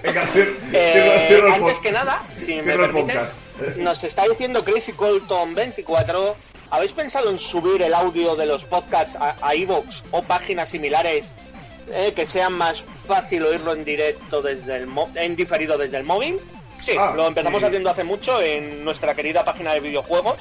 [0.03, 0.29] Venga,
[0.73, 3.31] Eh, antes que nada, si me permites,
[3.77, 6.35] nos está diciendo Crazy Colton 24.
[6.71, 11.31] ¿Habéis pensado en subir el audio de los podcasts a, iVoox o páginas similares
[11.91, 16.03] eh, que sean más fácil oírlo en directo desde el mo- en diferido desde el
[16.03, 16.37] móvil?
[16.79, 17.65] Sí, Ah, lo empezamos sí.
[17.65, 20.37] haciendo hace mucho en nuestra querida página de videojuegos.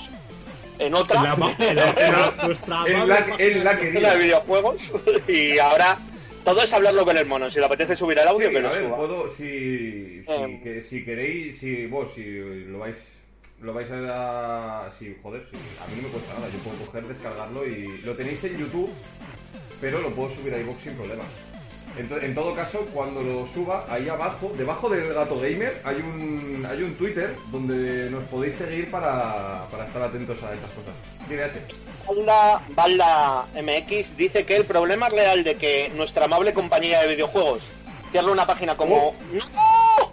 [0.79, 4.93] En otra, En la- en la- en En de videojuegos.
[5.27, 5.99] y ahora
[6.45, 7.51] todo es hablarlo con el mono.
[7.51, 8.97] Si le apetece subir el audio, Sí, que a lo ver, suba.
[8.97, 10.63] puedo, si, si, Em.
[10.63, 13.18] que, si queréis, si vos, si lo vais,
[13.61, 17.07] lo vais a, si, joder, si, a mí no me cuesta nada, yo puedo coger,
[17.07, 18.91] descargarlo y lo tenéis en YouTube,
[19.81, 21.25] pero lo puedo subir a iVoox sin problema.
[21.97, 26.83] En todo caso, cuando lo suba, ahí abajo, debajo del gato gamer, hay un, hay
[26.83, 30.95] un Twitter donde nos podéis seguir para, para estar atentos a estas cosas.
[32.07, 37.65] Balda, Balda MX dice que el problema real de que nuestra amable compañía de videojuegos
[38.13, 39.09] cierre una página como...
[39.09, 39.15] Oh.
[39.33, 40.08] ¡No!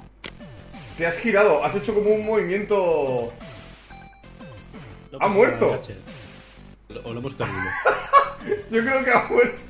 [0.97, 3.33] Te has girado, has hecho como un movimiento...
[5.19, 5.81] ¡Ha muerto!
[7.03, 7.57] O lo hemos perdido.
[8.71, 9.61] Yo creo que ha muerto.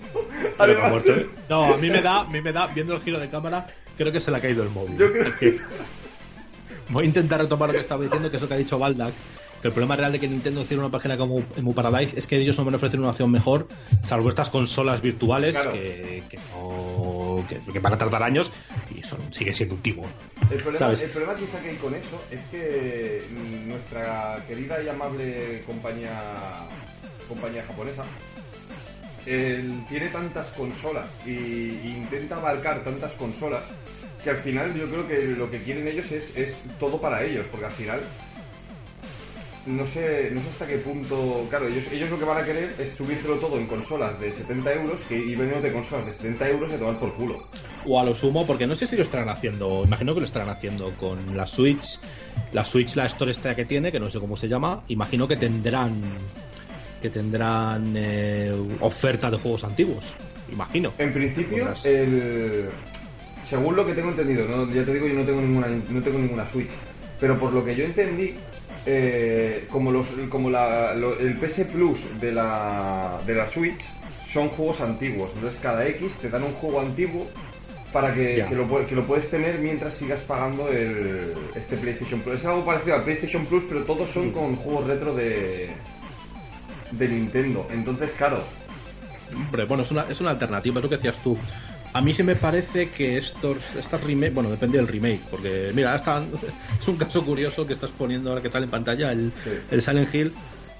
[0.59, 1.30] Ha Además, muerto, ¿eh?
[1.49, 3.67] No, a mí me da, a mí me da, viendo el giro de cámara,
[3.97, 4.97] creo que se le ha caído el móvil.
[4.97, 5.59] Yo creo Es que
[6.89, 9.13] voy a intentar retomar lo que estaba diciendo, que es lo que ha dicho Baldak.
[9.61, 12.38] Que el problema real de que Nintendo cierre una página como Emu Paradise es que
[12.38, 13.67] ellos no me ofrecen una opción mejor,
[14.03, 15.71] salvo estas consolas virtuales Claro.
[15.73, 17.14] que, que, no-
[17.48, 18.52] que- que van a tardar años
[18.96, 20.06] y son, sigue siendo un timo.
[20.52, 21.02] El problema, ¿Sabes?
[21.02, 23.24] el problema quizá que hay con eso es que
[23.68, 26.12] nuestra querida y amable compañía
[27.28, 28.04] compañía japonesa
[29.26, 33.64] tiene tantas consolas y, y intenta abarcar tantas consolas
[34.24, 37.46] que al final yo creo que lo que quieren ellos es, es todo para ellos,
[37.52, 38.02] porque al final
[39.66, 41.47] no sé, no sé hasta qué punto.
[41.49, 44.74] Claro, ellos, ellos lo que van a querer es subírtelo todo en consolas de 70
[44.74, 47.47] euros que, y vendiendo de consolas de 70 euros y a tomar por culo.
[47.86, 50.49] O a lo sumo, porque no sé si lo estarán haciendo, imagino que lo estarán
[50.49, 51.99] haciendo con la Switch,
[52.51, 55.36] la Switch, la Store esta que tiene, que no sé cómo se llama, imagino que
[55.36, 56.01] tendrán
[57.01, 60.03] que tendrán eh, oferta de juegos antiguos,
[60.51, 60.91] imagino.
[60.97, 62.70] En principio, el,
[63.47, 66.18] según lo que tengo entendido, no, ya te digo, yo no tengo ninguna, no tengo
[66.18, 66.72] ninguna Switch,
[67.20, 68.34] pero por lo que yo entendí,
[68.86, 73.82] eh, como los, como la, lo- el PS Plus de la, de la Switch
[74.26, 77.26] son juegos antiguos, entonces cada X te dan un juego antiguo
[77.94, 82.42] para que, que lo, que lo puedes tener mientras sigas pagando el, este PlayStation Plus.
[82.42, 85.70] Es algo parecido al PlayStation Plus, pero todos son con juegos retro de,
[86.92, 87.68] de Nintendo.
[87.72, 88.44] Entonces, claro,
[89.34, 91.38] Hombre, bueno, es una, es una alternativa, es lo que decías tú.
[91.96, 95.96] A mí sí me parece que estos, estas remake, bueno, depende del remake, porque mira,
[96.80, 99.52] es un caso curioso que estás poniendo ahora que sale en pantalla, el, Sí.
[99.72, 100.34] el Silent Hill.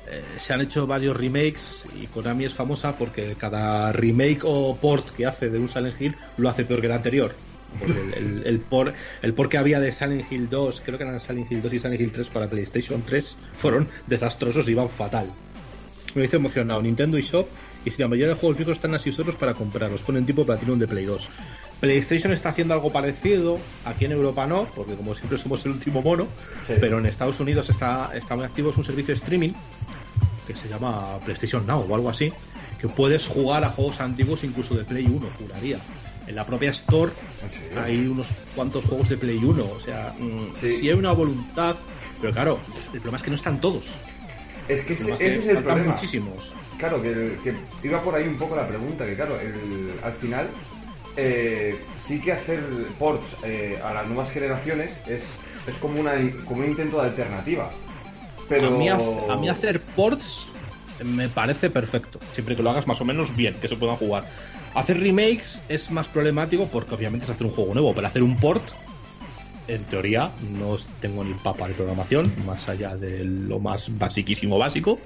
[0.07, 5.09] eh, se han hecho varios remakes y Konami es famosa porque cada remake o port
[5.16, 7.34] que hace de un Silent Hill lo hace peor que el anterior.
[7.80, 8.63] Porque el, el,
[9.24, 11.80] el port que había de Silent Hill 2, creo que eran Silent Hill 2 y
[11.80, 15.28] Silent Hill 3 para PlayStation 3, fueron desastrosos y iban fatal.
[16.13, 16.82] Me hizo emocionado.
[16.82, 17.47] Nintendo eShop
[17.86, 20.01] y si la mayoría de juegos viejos están así euros para comprarlos.
[20.01, 21.29] Ponen tipo Platinum de Play 2.
[21.79, 23.59] PlayStation está haciendo algo parecido.
[23.86, 26.27] Aquí en Europa no, porque como siempre somos el último mono.
[26.67, 26.73] Sí.
[26.79, 28.71] Pero en Estados Unidos está, está muy activo.
[28.71, 29.51] Es un servicio de streaming
[30.47, 32.31] que se llama PlayStation Now o algo así.
[32.79, 35.79] Que puedes jugar a juegos antiguos incluso de Play 1, juraría.
[36.27, 37.11] En la propia Store
[37.43, 37.81] ¿en serio?
[37.83, 39.63] hay unos cuantos juegos de Play 1.
[39.63, 40.73] O sea, mm, Sí.
[40.79, 41.75] si hay una voluntad.
[42.19, 42.59] Pero claro,
[42.93, 43.86] el problema es que no están todos.
[44.67, 45.91] Es que ese, es ese que es el problema.
[45.93, 46.51] muchísimos.
[46.78, 47.53] Claro, que,
[47.84, 50.47] iba por ahí un poco la pregunta, que claro, el- al final
[51.17, 52.59] eh, sí que hacer
[52.99, 55.23] ports eh, a las nuevas generaciones es,
[55.67, 56.13] es como, una,
[56.45, 57.71] como un intento de alternativa.
[58.49, 58.67] Pero...
[58.67, 60.45] A, mí, a mí hacer ports
[61.03, 64.26] me parece perfecto, siempre que lo hagas más o menos bien, que se puedan jugar.
[64.73, 68.36] Hacer remakes es más problemático porque obviamente es hacer un juego nuevo, pero hacer un
[68.38, 68.63] port,
[69.67, 74.99] en teoría, no tengo ni papa de programación, más allá de lo más basiquísimo básico,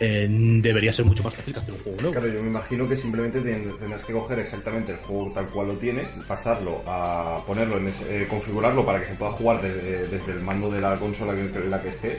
[0.00, 0.26] eh,
[0.62, 2.12] debería ser mucho más fácil que hacer un juego nuevo.
[2.14, 5.68] Claro, yo me imagino que simplemente ten- tendrás que coger exactamente el juego tal cual
[5.68, 10.06] lo tienes, pasarlo a ponerlo en ese- eh, configurarlo para que se pueda jugar desde,
[10.08, 12.18] desde el mando de la consola en la que estés.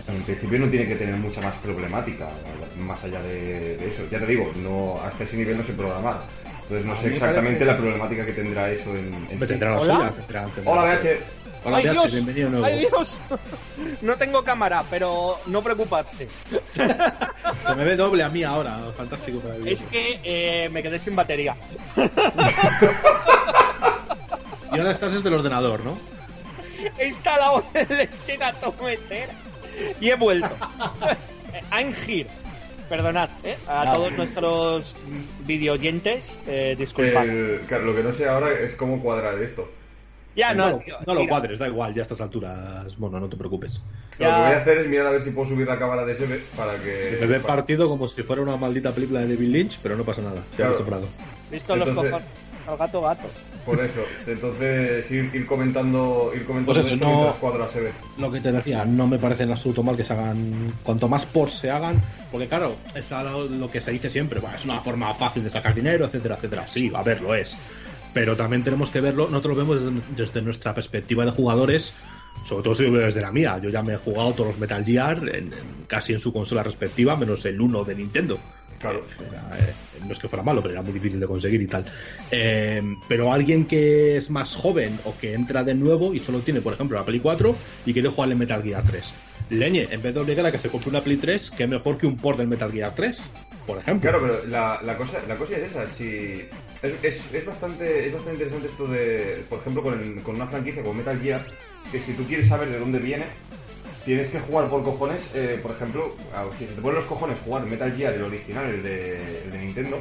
[0.00, 2.28] O sea, en principio no tiene que tener mucha más problemática,
[2.78, 4.02] más allá de, de eso.
[4.10, 6.20] Ya te digo, no hasta ese nivel no sé programar.
[6.62, 9.46] Entonces no A sé exactamente la problemática que tendrá eso en, en sí.
[9.46, 9.96] tendrá la Hola.
[9.96, 11.18] suya, tendrá- tendrá- Hola, BH.
[11.62, 12.12] Hola, ¡Ay, Dios!
[12.12, 12.64] bienvenido de nuevo.
[12.66, 13.18] ¡Ay, Dios!
[14.00, 16.26] No tengo cámara, pero no preocuparse.
[16.74, 20.98] Se me ve doble a mí ahora, fantástico para el Es que eh, me quedé
[20.98, 21.54] sin batería.
[24.72, 25.98] Y ahora estás desde el ordenador, ¿no?
[26.98, 29.28] He instalado el esquinatometer
[30.00, 30.50] y he vuelto.
[31.72, 32.28] I'm here.
[32.88, 33.56] Perdonad, ¿eh?
[33.68, 34.96] A todos nuestros
[35.44, 37.24] videoyentes, eh, disculpad.
[37.28, 39.68] El- claro, lo que no sé ahora es cómo cuadrar esto.
[40.36, 43.28] Ya, no, no, tío, no lo cuadres, da igual, ya a estas alturas, bueno, no
[43.28, 43.82] te preocupes.
[44.18, 44.28] Ya.
[44.28, 46.14] Lo que voy a hacer es mirar a ver si puedo subir la cámara de
[46.14, 47.18] SB para que.
[47.20, 50.04] Me ve para- partido como si fuera una maldita película de David Lynch, pero no
[50.04, 50.70] pasa nada, se ha Claro.
[50.72, 51.06] acostumbrado.
[51.50, 52.40] Visto los Entonces- cojones.
[52.66, 53.26] Al gato, gato.
[53.64, 54.00] Por eso.
[54.26, 57.90] Entonces ir, ir comentando, ir comentando Pues eso, esto no- mientras cuadro la SB.
[58.18, 60.72] Lo que te decía, no me parece en absoluto mal que se hagan.
[60.82, 62.00] Cuanto más por se hagan,
[62.30, 65.50] Porque claro, es algo- lo que se dice siempre, "Buah, es una forma fácil de
[65.50, 66.66] sacar dinero, etcétera, etcétera.
[66.68, 67.56] Sí, a ver, lo es.
[68.12, 71.92] Pero también tenemos que verlo, nosotros lo vemos desde, desde nuestra perspectiva de jugadores,
[72.46, 73.58] sobre todo si lo veo desde la mía.
[73.62, 75.52] Yo ya me he jugado todos los Metal Gear en- en-
[75.86, 78.38] casi en su consola respectiva, menos el 1 de Nintendo.
[78.80, 79.00] Claro.
[79.20, 79.74] Era, eh,
[80.06, 81.84] no es que fuera malo, pero era muy difícil de conseguir y tal.
[82.30, 86.62] Eh, pero alguien que es más joven o que entra de nuevo y solo tiene,
[86.62, 87.54] por ejemplo, la Play 4
[87.84, 89.12] y quiere jugar en Metal Gear 3.
[89.50, 92.06] Leñe, en vez de obligar a que se compre una Play 3, que mejor que
[92.06, 93.18] un port del Metal Gear 3,
[94.00, 95.86] Claro, pero la, cosa, la cosa es esa.
[95.86, 96.48] Si
[96.82, 101.44] es, bastante, es bastante interesante esto de, por ejemplo, con, una franquicia como Metal Gear,
[101.90, 103.26] que si tú quieres saber de dónde viene,
[104.04, 105.22] tienes que jugar por cojones.
[105.34, 106.16] eh, por ejemplo,
[106.58, 109.58] si se te ponen los cojones jugar Metal Gear, el original, el de, el de
[109.58, 110.00] Nintendo,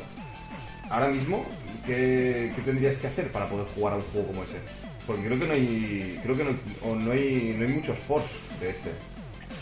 [0.89, 1.45] ahora mismo,
[1.85, 4.57] ¿qué, qué tendrías que hacer para poder jugar a un juego como ese?
[5.05, 6.51] Porque creo que no hay, creo que no,
[6.83, 8.29] o no hay, no hay muchos force
[8.61, 8.91] de este.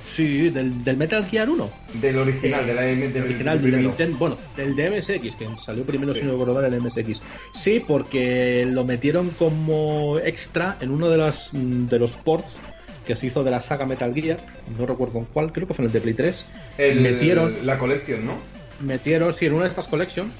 [0.08, 1.70] Sí, del, del Metal Gear 1.
[2.02, 3.80] Del original, de la del, El original del.
[3.82, 6.22] Nintendo, bueno, del DMSX, que salió primero, Sí.
[6.22, 7.22] si no recuerdo el MSX.
[7.54, 12.58] Sí, porque lo metieron como extra en uno de, las, mm, de los ports
[13.06, 14.38] que se hizo de la saga Metal Gear,
[14.78, 16.46] no recuerdo en cuál, creo que fue en el de Play 3.
[16.78, 18.38] El- metieron, la colección, ¿no?
[18.82, 20.32] metieron, sí, en una de estas collections,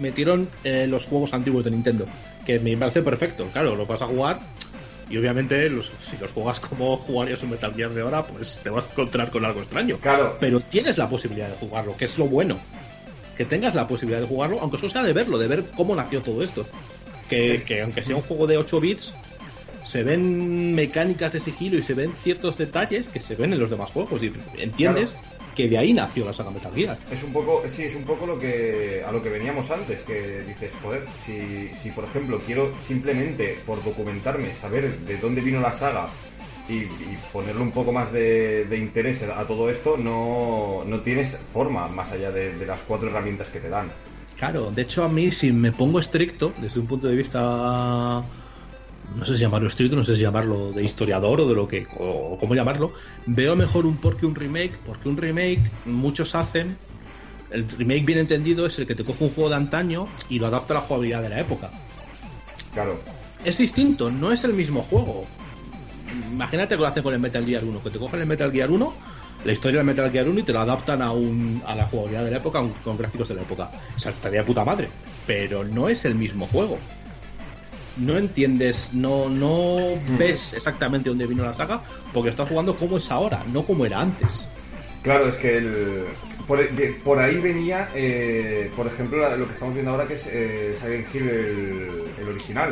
[0.00, 2.04] metieron eh, los juegos antiguos de Nintendo,
[2.44, 3.46] que me parece perfecto.
[3.52, 4.40] Claro, lo vas a jugar
[5.08, 8.70] y obviamente los- si los juegas como jugarías un Metal Gear de ahora, pues te
[8.70, 9.98] vas a encontrar con algo extraño.
[9.98, 12.58] Claro, Pero tienes la posibilidad de jugarlo, que es lo bueno.
[13.36, 16.22] Que tengas la posibilidad de jugarlo, aunque solo sea de verlo, de ver cómo nació
[16.22, 16.66] todo esto.
[17.28, 19.12] Que, aunque sea un juego de 8 bits,
[19.84, 23.68] se ven mecánicas de sigilo y se ven ciertos detalles que se ven en los
[23.70, 24.22] demás juegos.
[24.22, 25.16] Y entiendes
[25.56, 26.98] que de ahí nació la saga Metal Gear.
[27.10, 30.42] Es un poco, sí, es un poco lo que a lo que veníamos antes, que
[30.46, 35.72] dices, joder, si, si por ejemplo quiero simplemente por documentarme saber de dónde vino la
[35.72, 36.08] saga
[36.68, 41.38] y, y ponerle un poco más de, de interés a todo esto, no, no tienes
[41.52, 43.90] forma más allá de, de las cuatro herramientas que te dan.
[44.36, 48.22] Claro, de hecho a mí si me pongo estricto, desde un punto de vista,
[49.14, 51.86] no sé si llamarlo estricto, no sé si llamarlo de historiador o de lo que,
[51.98, 52.92] o cómo llamarlo,
[53.26, 56.76] veo mejor un por que un remake, porque un remake muchos hacen,
[57.50, 60.46] el remake bien entendido es el que te coge un juego de antaño y lo
[60.46, 61.70] adapta a la jugabilidad de la época.
[62.72, 62.98] Claro,
[63.44, 65.24] Es distinto, no es el mismo juego.
[66.32, 68.70] Imagínate que lo hacen con el Metal Gear 1, que te cogen el Metal Gear
[68.70, 68.92] 1,
[69.44, 72.24] la historia del Metal Gear 1 y te lo adaptan a, un, a la jugabilidad
[72.24, 73.70] de la época con, con gráficos de la época.
[73.96, 74.88] O sea, estaría de puta madre.
[75.26, 76.78] Pero no es el mismo juego.
[77.96, 79.78] No entiendes, no, no
[80.18, 81.80] ves exactamente dónde vino la saga,
[82.12, 84.46] porque estás jugando como es ahora, no como era antes.
[85.02, 86.04] claro, es que el,
[86.46, 90.14] por, de- por ahí venía, eh, por ejemplo, la- lo que estamos viendo ahora que
[90.14, 91.88] es eh, Silent Hill el,
[92.22, 92.70] el original.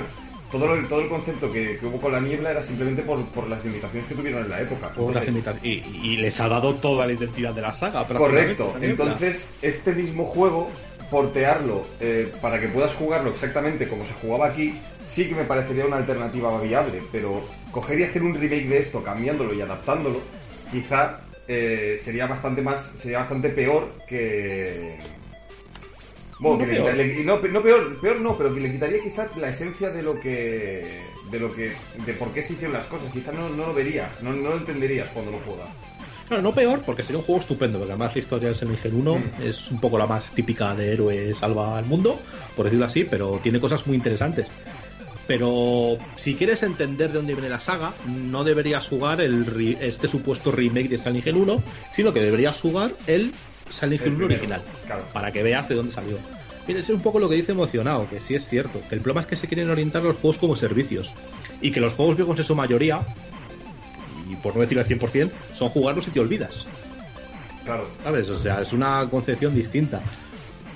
[0.53, 3.49] Todo, lo- todo el concepto que, que hubo con la niebla era simplemente por, por
[3.49, 4.93] las limitaciones que tuvieron en la época.
[5.25, 5.69] Entonces, y,
[6.13, 8.07] y les ha dado toda la identidad de la saga.
[8.07, 8.73] Correcto.
[8.81, 10.71] Entonces, este mismo juego,
[11.11, 15.87] portearlo eh, para que puedas jugarlo exactamente como se jugaba aquí, sí que me parecería
[15.87, 17.03] una alternativa viable.
[17.13, 20.21] Pero coger y hacer un remake de esto, cambiándolo y adaptándolo,
[20.71, 24.97] quizá eh, sería bastante más, sería bastante peor que.
[26.41, 26.95] Bueno, No que peor.
[26.95, 30.19] le- no, no peor, peor no, pero que le quitaría quizá la esencia de lo
[30.21, 31.01] que,
[31.31, 31.73] de lo que,
[32.05, 33.13] de por qué se hicieron las cosas.
[33.13, 35.69] Quizá no, no lo verías, no, no lo entenderías cuando lo juegas.
[36.29, 38.95] Claro, no peor, porque sería un juego estupendo, porque además la historia de Silent Hill
[38.95, 39.43] 1 Mm.
[39.43, 42.19] es un poco la más típica de héroe salva al mundo,
[42.57, 44.47] por decirlo así, pero tiene cosas muy interesantes.
[45.27, 50.53] Pero si quieres entender de dónde viene la saga, no deberías jugar el este supuesto
[50.53, 51.63] remake de Silent Hill 1,
[51.95, 53.33] sino que deberías jugar el
[53.71, 55.05] Silent Hill 1 primero, original, claro.
[55.13, 56.19] para que veas de dónde salió.
[56.67, 59.21] Mira, es un poco lo que dice emocionado, que sí es cierto, que el problema
[59.23, 61.13] es que se quieren orientar los juegos como servicios,
[61.61, 63.01] y que los juegos viejos en su mayoría,
[64.31, 66.67] y por no decir al 100%, son jugarlos y te olvidas.
[67.65, 67.89] Claro.
[68.03, 68.29] ¿Sabes?
[68.29, 70.01] O sea, es una concepción distinta.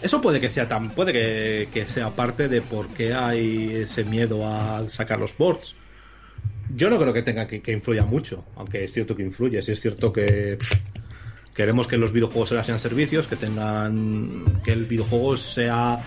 [0.00, 4.04] Eso puede que sea tan, puede que, que sea parte de por qué hay ese
[4.04, 5.74] miedo a sacar los ports.
[6.74, 9.60] Yo no creo que tenga que, que influya mucho, aunque es cierto que influye.
[9.62, 10.72] Si es cierto que pff,
[11.54, 16.00] queremos que los videojuegos sean servicios, que tengan que el videojuego sea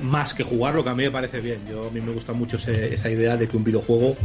[0.00, 1.58] más que jugarlo, que a mí me parece bien.
[1.68, 4.16] Yo a mí me gusta mucho ese- esa idea de que un videojuego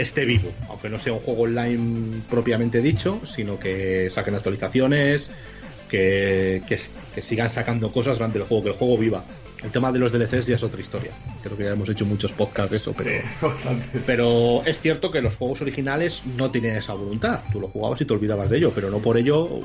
[0.00, 5.30] esté vivo, aunque no sea un juego online propiamente dicho, sino que saquen actualizaciones,
[5.88, 6.80] que, que,
[7.14, 9.24] que sigan sacando cosas durante el juego, que el juego viva.
[9.62, 11.10] El tema de los DLCs ya es otra historia.
[11.42, 13.10] Creo que ya hemos hecho muchos podcasts de eso, pero,
[14.06, 17.40] pero es cierto que los juegos originales no tienen esa voluntad.
[17.52, 19.60] Tú lo jugabas y te olvidabas de ello, pero no por ello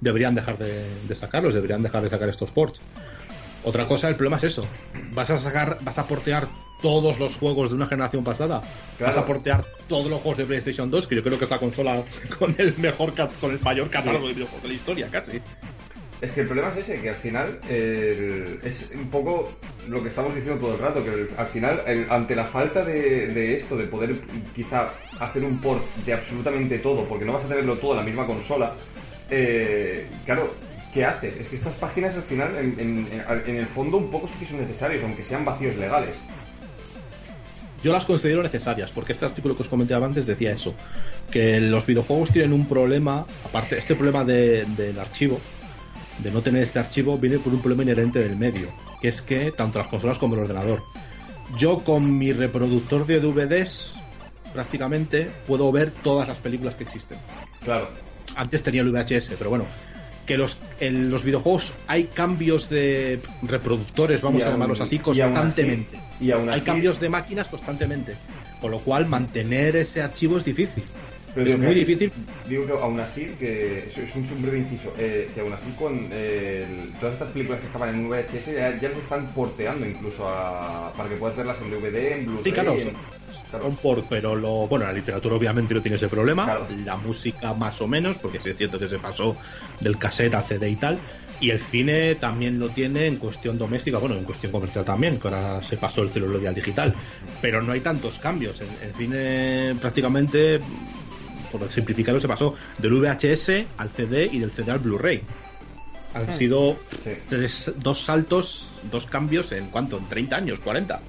[0.00, 2.80] deberían dejar de, de sacarlos, deberían dejar de sacar estos ports.
[3.64, 4.62] Otra cosa, el problema es eso.
[5.12, 6.46] Vas a sacar, vas a portear
[6.84, 8.60] todos los juegos de una generación pasada.
[8.98, 9.10] Claro.
[9.14, 11.58] Vas a portear todos los juegos de PlayStation 2, que yo creo que es la
[11.58, 12.02] consola
[12.38, 15.40] con el mejor con el mayor catálogo de videojuegos de la historia, casi.
[16.20, 19.50] Es que el problema es ese, que al final es un poco
[19.88, 22.84] lo que estamos diciendo todo el rato, que el- al final, el- ante la falta
[22.84, 24.14] de, de esto, de poder
[24.54, 28.02] quizá hacer un port de absolutamente todo, porque no vas a tenerlo todo en la
[28.04, 28.72] misma consola,
[29.30, 30.54] eh, claro,
[30.92, 31.36] ¿qué haces?
[31.40, 34.60] Es que estas páginas al final, en, en- el fondo, un poco sí que son
[34.60, 36.14] necesarios, aunque sean vacíos legales.
[37.84, 40.74] Yo las considero necesarias, porque este artículo que os comentaba antes decía eso,
[41.30, 45.38] que los videojuegos tienen un problema, aparte, este problema de- del archivo,
[46.18, 48.68] de no tener este archivo, viene por un problema inherente del medio,
[49.02, 50.82] que es que tanto las consolas como el ordenador.
[51.58, 53.92] Yo con mi reproductor de DVDs,
[54.54, 57.18] prácticamente, puedo ver todas las películas que existen.
[57.62, 57.88] Claro.
[58.36, 59.66] Antes tenía el VHS, pero bueno,
[60.24, 64.98] que los, en los videojuegos hay cambios de reproductores, vamos Y a llamarlos así,
[66.20, 68.14] y aún así- hay cambios de máquinas constantemente.
[68.60, 70.82] Con lo cual, mantener ese archivo es difícil.
[71.34, 72.12] Pero es muy que- difícil.
[72.48, 76.64] Digo que aún así, que es un breve inciso, eh, que aún así con eh,
[77.00, 81.08] todas estas películas que estaban en VHS ya, ya las están porteando incluso a, para
[81.08, 82.44] que puedas verlas en DVD, en Blu-ray.
[82.44, 82.92] Sí, claro, en- sí.
[83.50, 83.64] claro.
[83.64, 86.44] Son por- pero lo, bueno, la literatura obviamente no tiene ese problema.
[86.44, 86.66] Claro.
[86.84, 89.36] La música más o menos, porque sí es cierto que se pasó
[89.80, 91.00] del cassette al CD y tal.
[91.40, 95.28] Y el cine también lo tiene en cuestión doméstica, bueno, en cuestión comercial también, que
[95.28, 96.94] ahora se pasó el celular al digital.
[97.42, 98.60] Pero no hay tantos cambios.
[98.60, 100.60] En, en cine prácticamente,
[101.52, 105.22] por simplificarlo, se pasó del VHS al CD y del CD al Blu-ray.
[106.14, 107.10] Han sido Sí.
[107.28, 111.00] tres, dos saltos, dos cambios en cuánto, en 30 años, 40.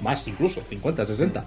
[0.00, 1.44] Más incluso, 50, 60.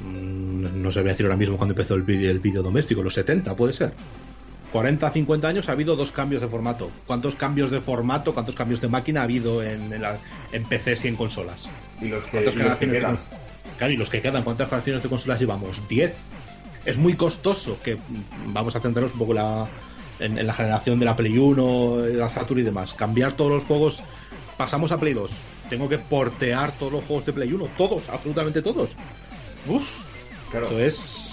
[0.00, 3.54] Mm, No sabría decir ahora mismo cuando empezó el vídeo, el vídeo doméstico, los 70
[3.56, 3.92] puede ser.
[4.72, 6.90] 40, 50 años ha habido dos cambios de formato.
[7.06, 10.18] ¿Cuántos cambios de formato, cuántos cambios de máquina ha habido en, en, la-
[10.52, 11.68] en PCs y en consolas?
[12.02, 13.18] Y los que, ¿Cuántas y los que generaciones de quedan.
[13.78, 15.88] Claro, y los que quedan, ¿cuántas generaciones de consolas llevamos?
[15.88, 16.14] 10.
[16.84, 17.98] Es muy costoso que
[18.46, 19.66] vamos a centrarnos un poco la-
[20.20, 22.92] en, en la generación de la Play 1, la Saturn y demás.
[22.92, 24.00] Cambiar todos los juegos.
[24.56, 25.30] Pasamos a Play 2.
[25.70, 27.68] Tengo que portear todos los juegos de Play 1.
[27.78, 28.90] Todos, absolutamente todos.
[29.66, 29.82] Uf,
[30.50, 30.66] Claro.
[30.66, 31.27] eso es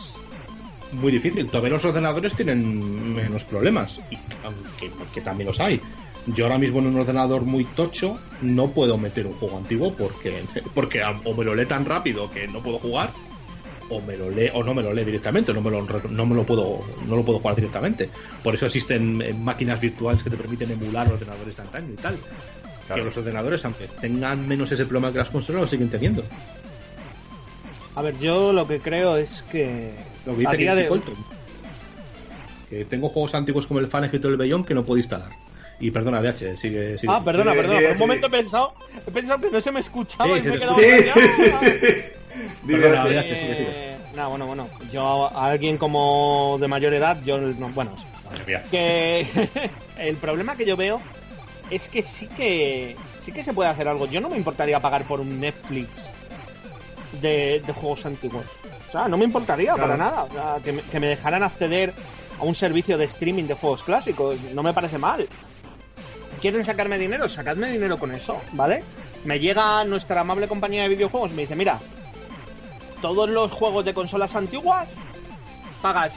[0.96, 1.48] muy difícil.
[1.48, 5.80] Todavía los ordenadores tienen menos problemas, y aunque, porque también los hay.
[6.28, 10.44] Yo ahora mismo en un ordenador muy tocho no puedo meter un juego antiguo porque,
[10.74, 13.12] porque o me lo lee tan rápido que no puedo jugar,
[13.90, 16.36] o me lo lee o no me lo lee directamente, no me lo, no me
[16.36, 18.10] lo puedo no lo puedo jugar directamente.
[18.44, 22.18] Por eso existen eh, máquinas virtuales que te permiten emular ordenadores de antaño y tal.
[22.88, 23.02] Claro.
[23.02, 26.24] Que los ordenadores, aunque tengan menos ese problema que las consolas, lo siguen teniendo.
[27.96, 29.92] A ver, yo lo que creo es que.
[30.26, 31.16] Lo que dice de Colton.
[32.70, 35.30] Que tengo juegos antiguos como el Fahrenheit o el Beyond que no puedo instalar.
[35.80, 37.12] Y perdona, VH, sigue, sigue.
[37.14, 37.80] Ah, perdona, Sí, perdona.
[37.80, 38.04] sí, Por un sí.
[38.04, 38.74] momento he pensado,
[39.06, 41.20] he pensado que no se me escuchaba Sí, y me he sí, quedado Sí, sí,
[41.36, 41.52] sí.
[42.64, 43.04] Dime, Perdona.
[43.06, 43.68] VH, sigue, sigue.
[43.70, 44.70] Eh, No, bueno, bueno.
[44.92, 47.92] Yo a alguien como de mayor edad, yo no, bueno,
[48.26, 48.64] Madre mía.
[48.72, 49.28] que
[50.00, 51.02] el problema que yo veo
[51.70, 54.06] es que sí que sí que se puede hacer algo.
[54.08, 56.06] Yo no me importaría pagar por un Netflix
[57.22, 58.46] de, de juegos antiguos.
[58.88, 59.82] O sea, no me importaría Claro.
[59.84, 60.24] para nada.
[60.24, 61.94] O sea, que, me, que me dejaran acceder
[62.40, 64.38] a un servicio de streaming de juegos clásicos.
[64.54, 65.28] No me parece mal.
[66.42, 67.28] ¿Quieren sacarme dinero?
[67.30, 68.84] Sacadme dinero con eso, ¿vale?
[69.24, 71.80] Me llega nuestra amable compañía de videojuegos y me dice, mira,
[73.02, 74.90] todos los juegos de consolas antiguas
[75.82, 76.14] pagas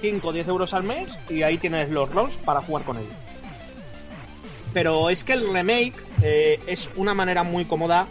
[0.00, 3.12] 5 o 10 euros al mes y ahí tienes los ROMs para jugar con ellos.
[4.74, 8.06] Pero es que el remake eh, es una manera muy cómoda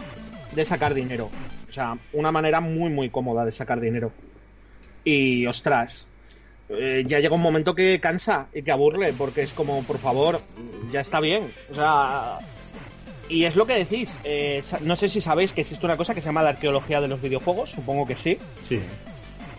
[0.53, 1.29] de sacar dinero.
[1.71, 4.11] O sea, una manera muy, muy cómoda de sacar dinero.
[5.05, 6.05] Y ostras,
[6.67, 10.41] eh, ya llega un momento que cansa y que aburre, porque es como, por favor,
[10.91, 11.49] ya está bien.
[11.71, 12.39] O sea,
[13.29, 14.19] y es lo que decís.
[14.25, 17.07] eh, no sé si sabéis que existe una cosa que se llama la arqueología de
[17.07, 18.37] los videojuegos, supongo que sí.
[18.67, 18.81] Sí.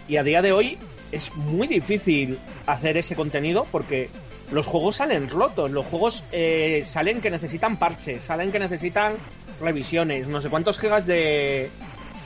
[0.06, 0.76] Y a día de hoy
[1.12, 4.10] es muy difícil hacer ese contenido porque
[4.50, 9.14] los juegos salen rotos, los juegos eh, salen que necesitan parches, salen que necesitan
[9.62, 11.70] revisiones, no sé cuántos gigas de,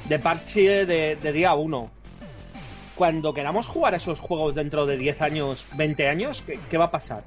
[0.09, 1.90] de parche de, de día 1.
[2.94, 6.86] Cuando queramos jugar a esos juegos dentro de 10 años, 20 años, ¿qué, qué va
[6.86, 7.24] a pasar?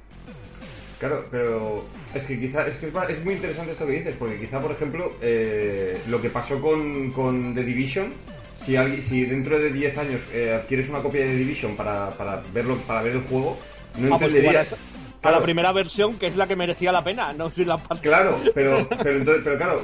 [0.99, 4.59] Claro, pero es que quizá es que es, muy interesante esto que dices, porque quizá,
[4.59, 8.11] por ejemplo, eh, lo que pasó con, con The Division,
[8.57, 12.09] si alguien, si dentro de 10 años eh, adquieres una copia de The Division para,
[12.09, 13.57] para verlo, para ver el juego,
[13.97, 14.75] no Ah, pues a, entenderías.
[15.21, 18.03] a la primera versión, que es la que merecía la pena, no si la parche.
[18.03, 19.82] Claro, pero, pero, entonces, pero claro,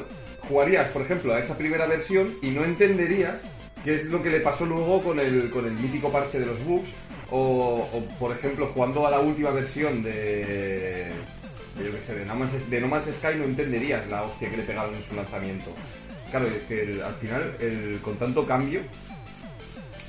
[0.47, 3.41] jugarías, por ejemplo, a esa primera versión y no entenderías
[3.83, 6.63] qué es lo que le pasó luego con el, con el mítico parche de los
[6.63, 6.89] bugs.
[7.31, 7.87] O,
[8.19, 10.11] por ejemplo, jugando a la última versión de.
[11.75, 14.49] de, yo qué sé, de no, Man's, de No Man's Sky no entenderías la hostia
[14.49, 15.71] que le pegaron en su lanzamiento.
[16.29, 18.81] Claro, es que al final, el- con tanto cambio,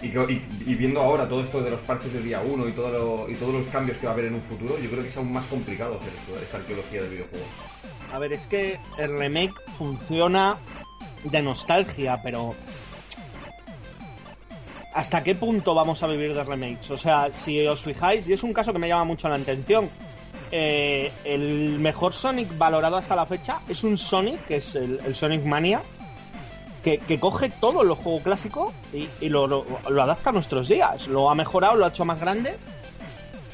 [0.03, 3.34] y, viendo ahora todo esto de los parches del día 1 y, todo lo- y
[3.34, 5.32] todos los cambios que va a haber en un futuro, yo creo que es aún
[5.32, 7.44] más complicado hacer esta arqueología del videojuego.
[8.12, 10.57] A ver, es que el remake funciona
[11.24, 12.55] de nostalgia, pero
[14.94, 16.90] ¿hasta qué punto vamos a vivir de remakes?
[16.90, 19.88] O sea, si os fijáis, y es un caso que me llama mucho la atención,
[20.53, 25.44] eh, el mejor Sonic valorado hasta la fecha es un Sonic, que es el Sonic
[25.44, 25.82] Mania,
[26.95, 31.09] que, coge todo lo juego clásico y, lo, adapta a nuestros días.
[31.09, 32.57] Lo ha mejorado, lo ha hecho más grande.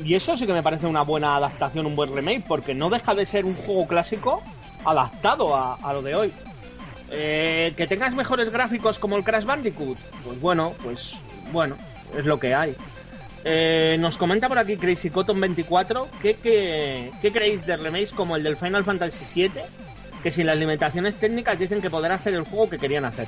[0.05, 3.14] Y eso sí que me parece una buena adaptación, un buen remake, porque no deja
[3.14, 4.43] de ser un juego clásico
[4.85, 6.33] adaptado a, lo de hoy.
[7.11, 11.14] Eh, que tengas mejores gráficos como el Crash Bandicoot, pues bueno, pues
[11.53, 11.76] bueno,
[12.16, 12.74] es lo que hay.
[13.45, 18.37] Eh, nos comenta por aquí Crazy Cotton 24 ¿qué, qué, qué creéis de remakes como
[18.37, 19.62] el del Final Fantasy VII?
[20.23, 23.27] Que sin las limitaciones técnicas dicen que podrán hacer el juego que querían hacer.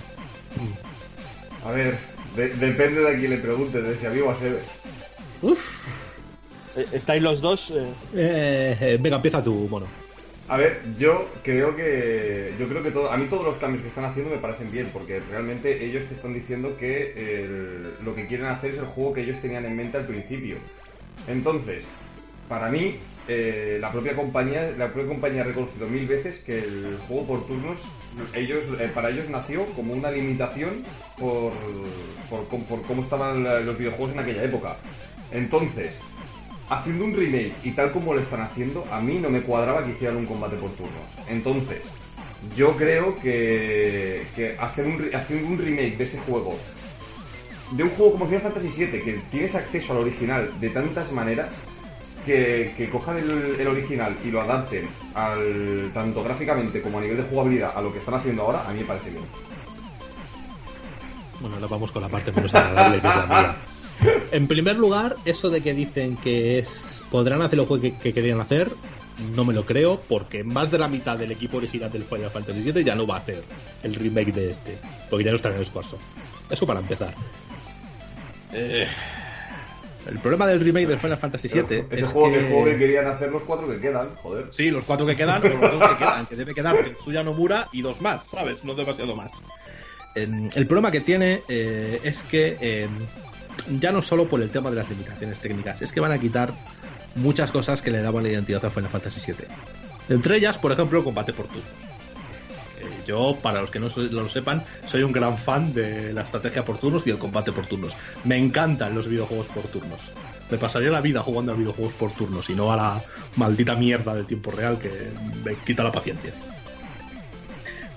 [1.64, 1.97] A ver,
[2.36, 4.61] de- depende de a quién le pregunte, de si a mí o a Sebe.
[6.76, 7.70] Eh, Estáis los dos.
[7.70, 9.86] eh, Eh, venga, empieza tú, bueno.
[10.47, 13.88] A ver, yo creo que yo creo que todo, a mí todos los cambios que
[13.88, 17.12] están haciendo me parecen bien, porque realmente ellos te están diciendo que
[17.45, 20.57] el- lo que quieren hacer es el juego que ellos tenían en mente al principio.
[21.26, 21.84] Entonces,
[22.47, 26.99] para mí, eh, la propia compañía, la propia compañía ha reconocido mil veces que el
[27.09, 27.79] juego por turnos,
[28.35, 30.83] ellos, eh, para ellos nació como una limitación
[31.18, 31.53] por,
[32.29, 34.77] por, por cómo estaban los videojuegos en aquella época.
[35.33, 36.01] Entonces,
[36.68, 39.93] haciendo un remake y tal como lo están haciendo, a mí no me cuadraba que
[39.93, 41.05] hicieran un combate por turnos.
[41.29, 41.81] Entonces,
[42.57, 46.59] yo creo que, que hacer un, un remake de ese juego,
[47.70, 51.55] de un juego como Final Fantasy VII, que tienes acceso al original de tantas maneras,
[52.25, 57.18] que, que cojan el, el original y lo adapten al, tanto gráficamente como a nivel
[57.18, 59.25] de jugabilidad a lo que están haciendo ahora, a mí me parece bien.
[61.41, 63.57] Bueno, ahora vamos con la parte menos agradable, que es la mía.
[64.33, 68.41] En primer lugar, eso de que dicen que es podrán hacer lo que, que querían
[68.41, 68.72] hacer,
[69.35, 72.72] no me lo creo, porque más de la mitad del equipo original del Final Fantasy
[72.72, 73.43] VII ya no va a hacer
[73.83, 76.03] el remake de este, porque ya no está en el Squaresoft.
[76.51, 77.14] Eso para empezar.
[78.53, 78.87] Eh,
[80.07, 82.38] el problema del remake del Final Fantasy VII es juego, que...
[82.38, 84.46] el juego que querían hacer los cuatro que quedan, joder.
[84.50, 87.68] Sí, los cuatro que quedan, o los dos que quedan, que debe quedar Tetsuya Nomura
[87.72, 88.64] y dos más, ¿sabes?
[88.64, 89.30] No demasiado más.
[90.14, 92.88] Eh, el problema que tiene eh, es que eh,
[93.80, 96.52] ya no solo por el tema de las limitaciones técnicas, es que van a quitar
[97.14, 99.46] muchas cosas que le daban la identidad a Final Fantasy VII.
[100.09, 101.93] Entre ellas, por ejemplo, el combate por turnos.
[103.07, 106.78] Yo, para los que no lo sepan, soy un gran fan de la estrategia por
[106.78, 107.94] turnos y el combate por turnos.
[108.24, 110.00] Me encantan los videojuegos por turnos.
[110.50, 113.02] Me pasaría la vida jugando a videojuegos por turnos y no a la
[113.36, 114.90] maldita mierda del tiempo real que
[115.44, 116.32] me quita la paciencia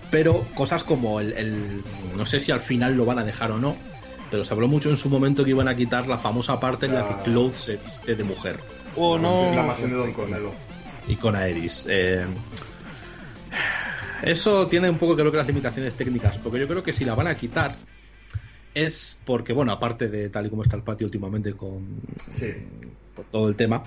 [0.10, 1.84] pero cosas como el, el-
[2.16, 3.76] no sé si al final lo van a dejar o no
[4.32, 6.94] pero se habló mucho en su momento que iban a quitar la famosa parte en
[6.94, 7.18] la Ah.
[7.24, 8.58] que Cloud se viste de mujer
[8.96, 9.52] O La no.
[9.54, 10.54] La mansión de Don Cornelo.
[11.10, 12.26] y con Aeris Eh,
[14.24, 17.28] eso tiene un poco que las limitaciones técnicas porque yo creo que si la van
[17.28, 17.76] a quitar
[18.74, 22.00] es porque bueno aparte de tal y como está el patio últimamente con
[22.32, 22.54] Sí.
[23.32, 23.84] todo el tema.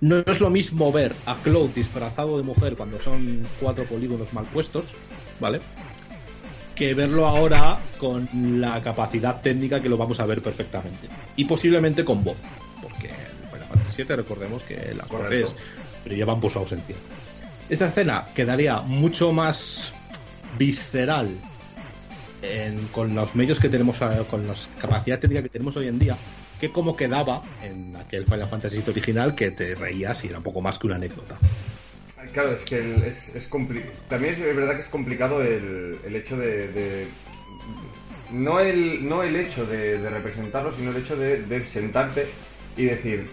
[0.00, 4.44] No es lo mismo ver a Cloud disfrazado de mujer cuando son cuatro polígonos mal
[4.44, 4.84] puestos,
[5.40, 5.60] ¿vale?
[6.76, 8.28] Que verlo ahora con
[8.60, 11.08] la capacidad técnica que lo vamos a ver perfectamente.
[11.34, 12.36] Y posiblemente con voz,
[12.80, 15.48] porque en Final Fantasy VII recordemos que las voces
[16.04, 16.94] brillaban por su ausencia.
[17.68, 19.92] Esa escena quedaría mucho más
[20.56, 21.28] visceral
[22.92, 26.16] con los medios que tenemos, a- con la capacidad técnica que tenemos hoy en día,
[26.60, 30.60] que como quedaba en aquel Final Fantasy original que te reías y era un poco
[30.60, 31.36] más que una anécdota.
[32.32, 33.50] Claro, es que es, es
[34.08, 37.08] también es verdad que es complicado el, el hecho de,
[38.32, 42.26] no el no el hecho de, representarlo, sino el hecho de sentarte
[42.76, 43.28] y decir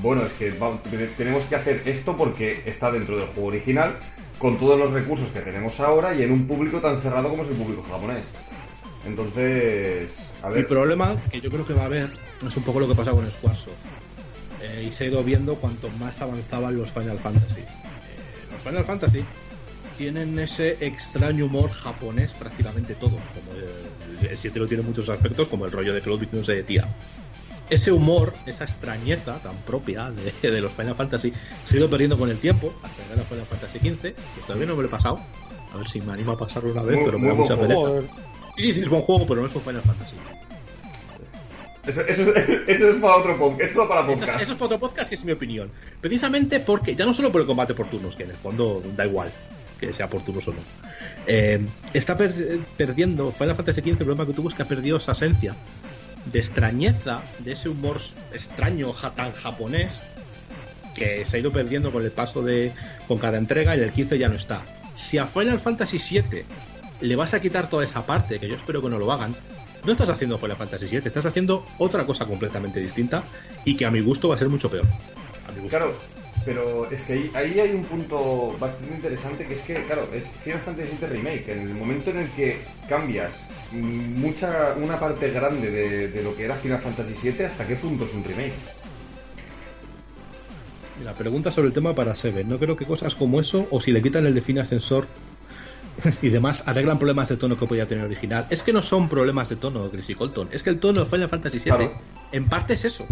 [0.00, 0.52] bueno, es que
[1.16, 3.96] tenemos que hacer esto porque está dentro del juego original,
[4.38, 7.48] con todos los recursos que tenemos ahora y en un público tan cerrado como es
[7.48, 8.24] el público japonés.
[9.06, 10.08] Entonces,
[10.42, 12.08] a El ver, problema que yo creo que va a haber
[12.46, 13.72] es un poco lo que pasa con Squaresoft.
[14.62, 17.60] Eh, y se ha ido viendo cuanto más avanzaban los Final Fantasy.
[17.60, 17.64] Eh,
[18.52, 19.24] los Final Fantasy
[19.96, 23.12] tienen ese extraño humor japonés prácticamente todos.
[23.12, 23.52] Como
[24.20, 26.88] el, el 7 lo tiene muchos aspectos, como el rollo de Cloud diciéndose de tía.
[27.68, 31.32] Ese humor, esa extrañeza tan propia de, de los Final Fantasy,
[31.64, 34.66] se ha ido perdiendo con el tiempo, hasta llegar a Final Fantasy XV, que todavía
[34.66, 35.18] no me lo he pasado.
[35.74, 38.06] A ver si me animo a pasarlo una vez, Muy- pero me da mucha pereza.
[38.56, 40.14] Sí, sí, es buen juego, pero no es un Final Fantasy.
[41.86, 43.70] eso, eso es, eso es para otro podcast.
[43.70, 44.40] Eso es para Eso, podcast.
[44.42, 45.70] eso es para otro podcast y es mi opinión.
[46.00, 49.04] Precisamente porque, ya no solo por el combate por turnos, que en el fondo da
[49.06, 49.30] igual
[49.78, 50.58] que sea por turnos o no.
[51.26, 51.60] Eh,
[51.92, 52.32] está per-
[52.78, 55.54] perdiendo, Final Fantasy XV, el problema que tuvo es que ha perdido esa esencia
[56.32, 58.00] de extrañeza, de ese humor
[58.32, 60.02] extraño tan japonés
[60.94, 62.72] que se ha ido perdiendo con el paso de
[63.06, 64.62] con cada entrega y el 15 ya no está.
[64.94, 66.42] Si a Final Fantasy VII
[67.00, 69.34] le vas a quitar toda esa parte, que yo espero que no lo hagan,
[69.84, 73.22] no estás haciendo Final Fantasy VII, estás haciendo otra cosa completamente distinta
[73.64, 74.86] y que a mi gusto va a ser mucho peor.
[75.46, 75.76] A mi gusto.
[75.76, 75.94] Claro,
[76.46, 80.28] pero es que ahí, ahí hay un punto bastante interesante que es que, claro, es
[80.44, 81.48] Final Fantasy VII Remake.
[81.52, 83.42] En el momento en el que cambias
[83.72, 88.04] mucha una parte grande de, de lo que era Final Fantasy VII, ¿hasta qué punto
[88.06, 88.54] es un remake?
[90.98, 92.48] Mira, pregunta sobre el tema para Seven.
[92.48, 95.06] No creo que cosas como eso, o si le quitan el define ascensor
[96.22, 98.46] y demás, arreglan problemas de tono que podía tener el original.
[98.50, 100.48] Es que no son problemas de tono, Chris y Colton.
[100.52, 101.92] Es que el tono de Final Fantasy VII, Claro.
[102.32, 103.04] en parte es eso.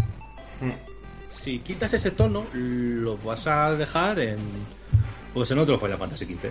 [0.61, 0.94] Mm.
[1.45, 4.39] Si quitas ese tono, lo vas a dejar en.
[5.35, 6.51] Pues en otro Final Fantasy XV.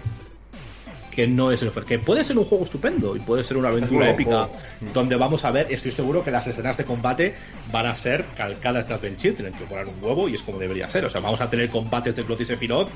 [1.10, 4.12] Que no es el que puede ser un juego estupendo y puede ser una aventura
[4.12, 4.94] épica juego.
[4.94, 7.34] donde vamos a ver, estoy seguro que las escenas de combate
[7.72, 10.88] van a ser calcadas de Advent Children, que poner un huevo y es como debería
[10.88, 11.06] ser.
[11.06, 12.89] O sea, vamos a tener combates de Cloth y Sephiroth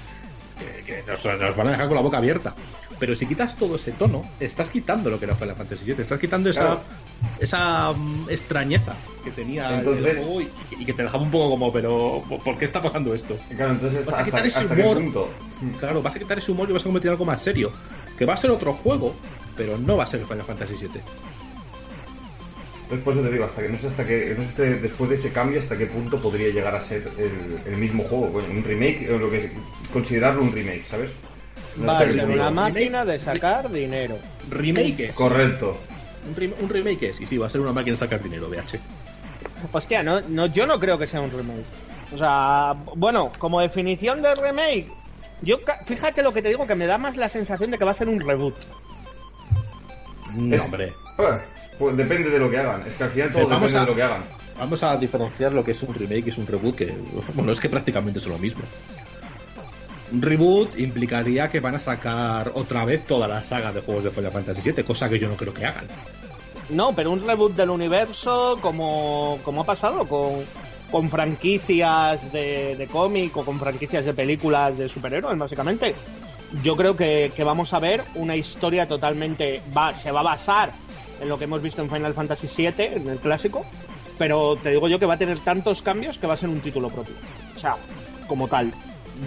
[0.58, 2.54] que, que nos, nos van a dejar con la boca abierta.
[3.00, 6.20] Pero si quitas todo ese tono, estás quitando lo que era Final Fantasy VII, estás
[6.20, 6.80] quitando esa, Claro.
[7.40, 10.50] esa mm, extrañeza que tenía el juego y,
[10.80, 13.38] y que te dejaba un poco como, pero ¿por qué está pasando esto?
[13.56, 15.30] Claro, entonces Vas a hasta, quitar ese hasta qué humor.
[15.80, 17.72] Claro, vas a quitar ese humor y vas a convertir en algo más serio.
[18.18, 19.14] Que va a ser otro juego,
[19.56, 21.02] pero no va a ser Final Fantasy VII.
[22.88, 25.18] Entonces por eso te digo, hasta que no sé hasta que no sé después de
[25.18, 28.64] ese cambio hasta qué punto podría llegar a ser el, el mismo juego, coño, un
[28.64, 29.52] remake, o lo que
[29.92, 31.10] considerarlo un remake, ¿sabes?
[31.76, 34.18] No Va a ser una máquina de sacar dinero.
[34.50, 35.12] Remake es.
[35.14, 35.78] Correcto.
[36.30, 37.20] Un, rem- un remake es.
[37.20, 38.80] Y sí, va a ser una máquina de sacar dinero, VH.
[39.74, 41.66] Hostia, no, no, yo no creo que sea un remake.
[42.14, 44.88] O sea, bueno, como definición de remake,
[45.42, 47.92] yo fíjate lo que te digo, que me da más la sensación de que va
[47.92, 48.56] a ser un reboot.
[50.36, 50.94] No, Es- hombre.
[51.80, 52.84] Pues depende de lo que hagan.
[52.88, 54.24] Es que al final todo vamos depende a- de lo que hagan.
[54.58, 56.98] Vamos a diferenciar lo que es un remake y es un reboot, que,
[57.36, 58.64] bueno, es que prácticamente es lo mismo.
[60.12, 64.12] Un reboot implicaría que van a sacar otra vez toda la saga de juegos de
[64.12, 65.86] Final Fantasy VII, cosa que yo no creo que hagan.
[66.70, 70.44] No, pero un reboot del universo como, como ha pasado con,
[70.92, 75.94] con franquicias de, de cómic o con franquicias de películas de superhéroes, básicamente.
[76.64, 79.62] Yo creo que, que vamos a ver una historia totalmente...
[79.76, 80.72] Va, se va a basar
[81.22, 83.66] en lo que hemos visto en Final Fantasy VII, en el clásico,
[84.18, 86.60] pero te digo yo que va a tener tantos cambios que va a ser un
[86.62, 87.16] título propio.
[87.56, 87.76] O sea,
[88.28, 88.72] como tal.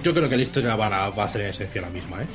[0.03, 2.27] Yo creo que la historia va a, va a ser en esencia la misma, ¿eh?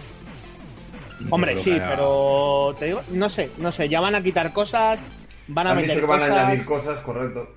[1.30, 5.00] Hombre, sí, haya- pero te digo, no sé, no sé, ya van a quitar cosas,
[5.48, 6.36] van a Han meter dicho que van cosas.
[6.38, 7.48] a añadir cosas, correcto.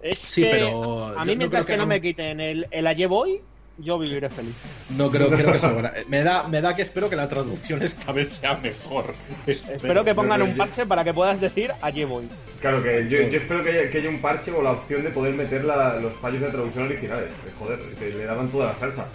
[0.00, 3.06] Es Sí, que pero a mí mientras que, que no me quiten el, el Aye
[3.08, 3.40] Boy,
[3.78, 4.54] yo viviré feliz.
[4.90, 7.82] No creo, creo que eso bueno, me da Me da que espero que la traducción
[7.82, 9.14] esta vez sea mejor.
[9.46, 12.28] Espero que pongan un parche para que puedas decir Aye Boy.
[12.60, 15.10] Claro que yo, yo espero que haya, que haya un parche o la opción de
[15.10, 17.28] poder meter la- los fallos de traducción originales.
[17.44, 19.06] Que, joder, que le daban toda la salsa.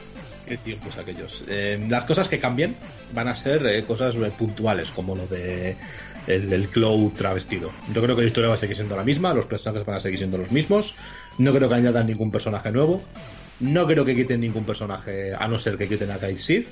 [0.47, 1.43] Qué tiempos aquellos.
[1.47, 2.76] Eh, las cosas que cambien
[3.14, 5.78] van a ser eh, cosas eh, puntuales, como lo de
[6.28, 7.72] el, el Cloud travestido.
[7.93, 9.99] Yo creo que la historia va a seguir siendo la misma, los personajes van a
[10.01, 10.95] seguir siendo los mismos.
[11.38, 13.01] No creo que añadan ningún personaje nuevo.
[13.59, 16.67] No creo que quiten ningún personaje, a no ser que quiten a Kate Sith.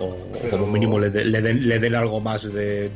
[0.00, 2.88] O, Pero- como mínimo le, de- le den, le den algo más de.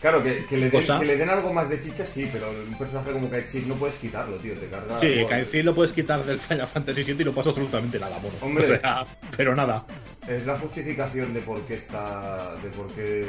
[0.00, 2.78] Claro, que, que le den, que le den algo más de chicha, sí, pero un
[2.78, 4.54] personaje como Kaichi no puedes quitarlo, tío.
[4.54, 4.96] Te carga.
[4.98, 8.34] Sí, Sith lo puedes quitar del Final Fantasy VII y no pasa absolutamente nada, mono.
[8.40, 8.66] Hombre.
[8.66, 9.04] O sea,
[9.36, 9.84] pero nada.
[10.28, 12.54] Es la justificación de por qué está.
[12.62, 13.26] de por qué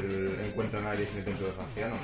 [0.48, 1.98] encuentran a Aries en el templo de los ancianos.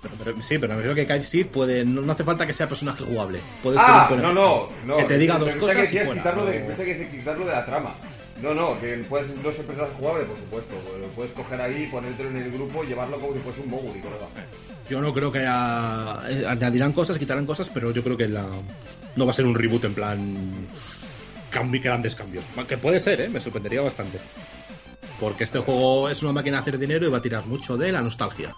[0.00, 1.84] Pero- pero- sí, pero me refiero que Kite Seed puede.
[1.84, 3.40] No, no hace falta que sea personaje jugable.
[3.62, 4.96] Puede Ah, no, no, no.
[4.96, 7.66] Que te diga dos cosas Que y quieres fuera, quitarlo, de, que quitarlo de la
[7.66, 7.94] trama.
[8.40, 10.74] No, no, que puedes, no es personaje jugable, por supuesto.
[11.00, 13.98] Lo puedes coger ahí, ponértelo en el grupo y llevarlo como si fuese un Moguri,
[13.98, 14.26] colega.
[14.88, 16.18] Yo no creo que haya...
[16.30, 18.46] eh, añadirán cosas, quitarán cosas, pero yo creo que la
[19.16, 20.50] no va a ser un reboot en plan
[21.50, 22.44] cambi grandes cambios.
[22.68, 23.28] Que puede ser, ¿eh?
[23.28, 24.20] me sorprendería bastante.
[25.18, 27.90] Porque este juego es una máquina de hacer dinero y va a tirar mucho de
[27.90, 28.54] la nostalgia.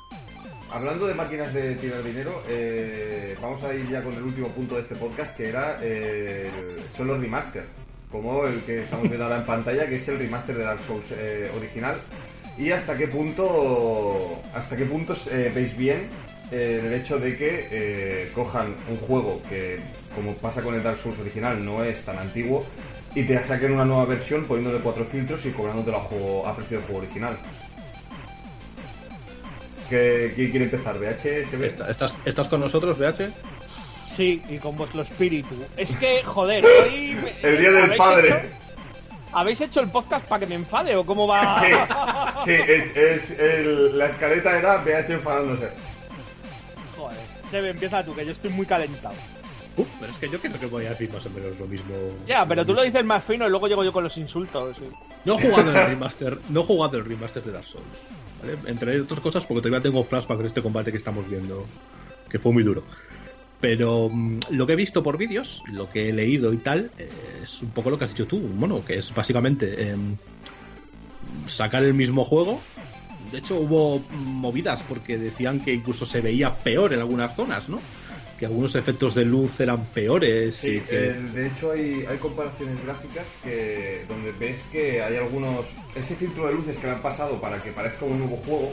[0.72, 4.76] Hablando de máquinas de tirar dinero, eh, vamos a ir ya con el último punto
[4.76, 6.48] de este podcast, que era eh,
[6.96, 7.64] son los remaster,
[8.08, 11.06] como el que estamos viendo ahora en pantalla, que es el remaster de Dark Souls
[11.10, 11.96] eh, original.
[12.56, 15.16] Y hasta qué punto, hasta qué punto
[15.54, 16.08] veis bien
[16.52, 19.78] el hecho de que cojan un juego que,
[20.14, 22.64] como pasa con el Dark Souls original, no es tan antiguo,
[23.14, 26.78] y te saquen una nueva versión poniéndole cuatro filtros y cobrándotelo a, juego, a precio
[26.78, 27.36] del juego original.
[29.90, 30.98] ¿Qué- ¿Quién quiere empezar?
[30.98, 31.50] ¿BH?
[31.50, 31.66] ¿Se ve?
[31.66, 33.30] Esta- ¿Estás, ¿Estás con nosotros, BH?
[34.16, 35.54] Sí, y con vuestro espíritu.
[35.76, 37.16] Es que, joder, hoy.
[37.22, 38.28] me- El día del ¿habéis padre.
[38.28, 38.56] hecho-
[39.32, 41.60] ¿Habéis hecho el podcast para que me enfade o cómo va?
[42.44, 45.68] Sí, sí, es, es el- la escaleta era BH enfadándose.
[46.96, 47.18] Joder,
[47.50, 49.14] Sebe, empieza tú, que yo estoy muy calentado.
[49.76, 51.94] Uh, pero es que yo creo que voy a decir más o menos lo mismo.
[52.26, 54.76] Ya, pero tú lo dices más fino y luego llego yo con los insultos.
[54.76, 54.84] sí.
[55.24, 57.86] No he jugado el remaster, no he jugado el remaster de Dark Souls.
[58.40, 58.58] ¿Vale?
[58.66, 61.66] Entre otras cosas, porque todavía tengo flashback de este combate que estamos viendo,
[62.28, 62.84] que fue muy duro.
[63.60, 67.08] Pero mm, lo que he visto por vídeos, lo que he leído y tal, eh,
[67.42, 70.16] es un poco lo que has dicho tú, bueno, que es básicamente em,
[71.46, 72.60] sacar el mismo juego.
[73.30, 77.80] De hecho, hubo movidas porque decían que incluso se veía peor en algunas zonas, ¿no?
[78.40, 80.64] Que algunos efectos de luz eran peores.
[80.64, 81.08] y Sí, que...
[81.10, 85.66] eh, de hecho hay, hay comparaciones gráficas que donde ves que hay algunos...
[85.94, 88.72] Ese filtro de luces que le han pasado para que parezca un nuevo juego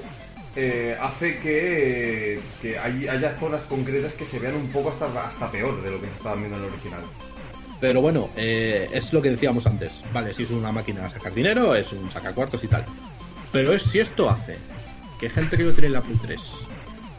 [0.55, 5.51] eh, hace que, que hay- haya zonas concretas que se vean un poco hasta, hasta
[5.51, 7.01] peor de lo que se estaban viendo en el original.
[7.79, 9.91] Pero bueno, eh, es lo que decíamos antes.
[10.13, 12.85] Vale, si es una máquina de sacar dinero, es un sacacuartos y tal.
[13.51, 14.57] Pero es si esto hace
[15.19, 16.39] que gente que no tiene la Play 3,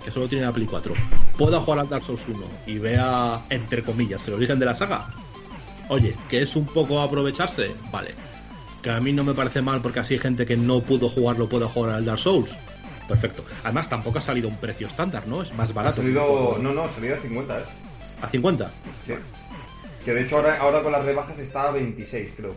[0.08, 0.94] que solo tiene la Play 4,
[1.36, 5.06] pueda jugar al Dark Souls 1 y vea, entre comillas, el origen de la saga.
[5.90, 8.14] Oye, que es un poco aprovecharse, vale.
[8.82, 11.68] Que a mí no me parece mal porque así gente que no pudo jugarlo pueda
[11.68, 12.50] jugar al Dark Souls.
[13.06, 13.44] Perfecto.
[13.64, 15.42] Además, tampoco ha salido un precio estándar, ¿no?
[15.42, 15.96] Es más Ha barato.
[15.96, 16.56] salido...
[16.58, 17.62] No, no, ha salido a 50, ¿eh?
[18.22, 18.70] A 50.
[19.06, 19.12] Sí.
[20.06, 22.54] Que de hecho ahora, ahora con las rebajas está a 26, creo.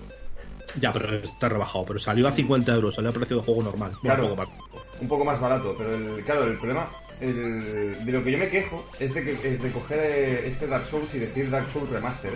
[0.79, 1.85] Ya, pero está rebajado.
[1.85, 3.91] Pero salió a 50 euros, salió a precio de juego normal.
[4.01, 4.23] Claro.
[4.27, 4.49] Un poco más.
[5.01, 8.49] un poco más barato, pero el, claro, el problema el- de lo que yo me
[8.49, 11.89] quejo es de, que, es de coger eh, este Dark Souls y decir Dark Souls
[11.89, 12.33] Remastered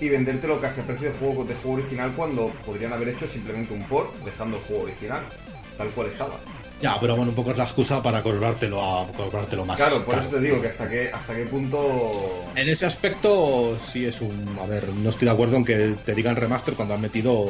[0.00, 3.74] y vendértelo casi a precio de juego, de juego original cuando podrían haber hecho simplemente
[3.74, 5.22] un port dejando el juego original
[5.76, 6.34] tal cual estaba.
[6.80, 9.76] Ya, pero bueno, un poco es la excusa para cobrártelo, a, cobrártelo más.
[9.76, 10.26] Claro, por caro.
[10.28, 12.44] eso te digo que hasta qué, hasta qué punto...
[12.54, 14.56] En ese aspecto sí es un...
[14.62, 17.46] A ver, no estoy de acuerdo en que te digan remaster cuando han metido...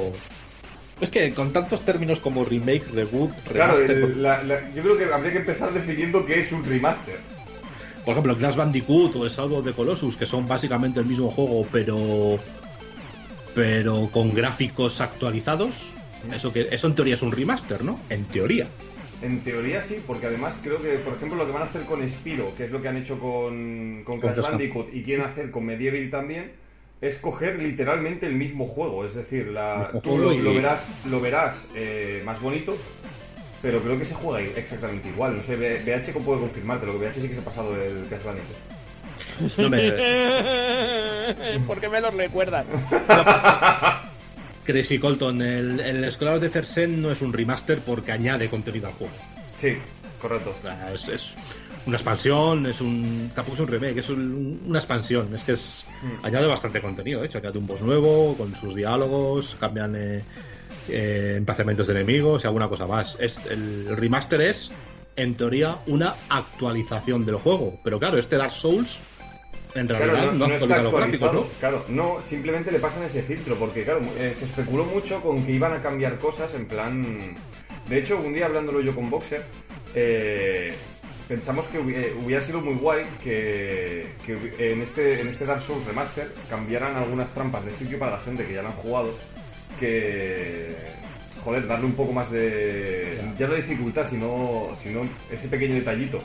[1.00, 3.96] Es que con tantos términos como remake, reboot, Claro, remaster...
[3.98, 7.18] el- la- la- yo creo que habría que empezar definiendo qué es un remaster.
[8.06, 11.30] Por ejemplo, el Crash Bandicoot o el Shadow the Colossus, que son básicamente el mismo
[11.30, 12.38] juego, pero...
[13.54, 15.90] Pero con gráficos actualizados.
[16.34, 18.00] Eso, que, eso en teoría es un remaster, ¿no?
[18.08, 18.66] En teoría.
[19.20, 22.08] En teoría sí, porque además creo que, por ejemplo, lo que van a hacer con
[22.08, 25.64] Spiro, que es lo que han hecho con, con Crash Bandicoot y quieren hacer con
[25.66, 26.52] Medieval también,
[27.00, 29.04] es coger literalmente el mismo juego.
[29.04, 32.76] Es decir, la, tú lo, lo verás, lo verás eh, más bonito,
[33.60, 35.36] pero creo que se juega exactamente igual.
[35.36, 38.22] No sé, BH puede confirmarte, lo que BH sí que se ha pasado del Crash
[38.22, 38.78] Bandicoot.
[39.58, 39.92] No me...
[41.66, 42.66] ¿Por qué me los recuerdan?
[44.68, 49.14] Crazy Colton, el, el de Cersen no es un remaster porque añade contenido al juego.
[49.58, 49.78] Sí,
[50.20, 50.54] correcto.
[50.94, 51.34] Es, es
[51.86, 53.30] una expansión, es un.
[53.34, 55.34] tampoco es un remake, es un- una expansión.
[55.34, 55.86] Es que es.
[56.02, 56.26] Mm.
[56.26, 60.22] añade bastante contenido, de hecho, añade un boss nuevo, con sus diálogos, cambian eh,
[60.90, 63.16] eh, emplazamientos de enemigos y alguna cosa más.
[63.20, 64.70] Es, el remaster es,
[65.16, 67.80] en teoría, una actualización del juego.
[67.82, 69.00] Pero claro, este Dark Souls,
[69.74, 71.32] en realidad, Claro, no, no, no está actualiza los gráficos, actualizado.
[71.34, 71.58] ¿no?
[71.60, 75.52] Claro, no, simplemente le pasan ese filtro, porque claro, eh, se especuló mucho con que
[75.52, 77.34] iban a cambiar cosas en plan...
[77.88, 79.42] De hecho, un día hablándolo yo con Boxer,
[79.94, 80.74] eh,
[81.26, 85.62] pensamos que eh, hubiera sido muy guay que, que hubi- en, este, en este Dark
[85.62, 89.14] Souls Remaster cambiaran algunas trampas de sitio para la gente que ya lo han jugado,
[89.80, 90.74] que...
[91.44, 93.16] Joder, darle un poco más de...
[93.38, 96.20] Ya no dificultad, sino, sino ese pequeño detallito.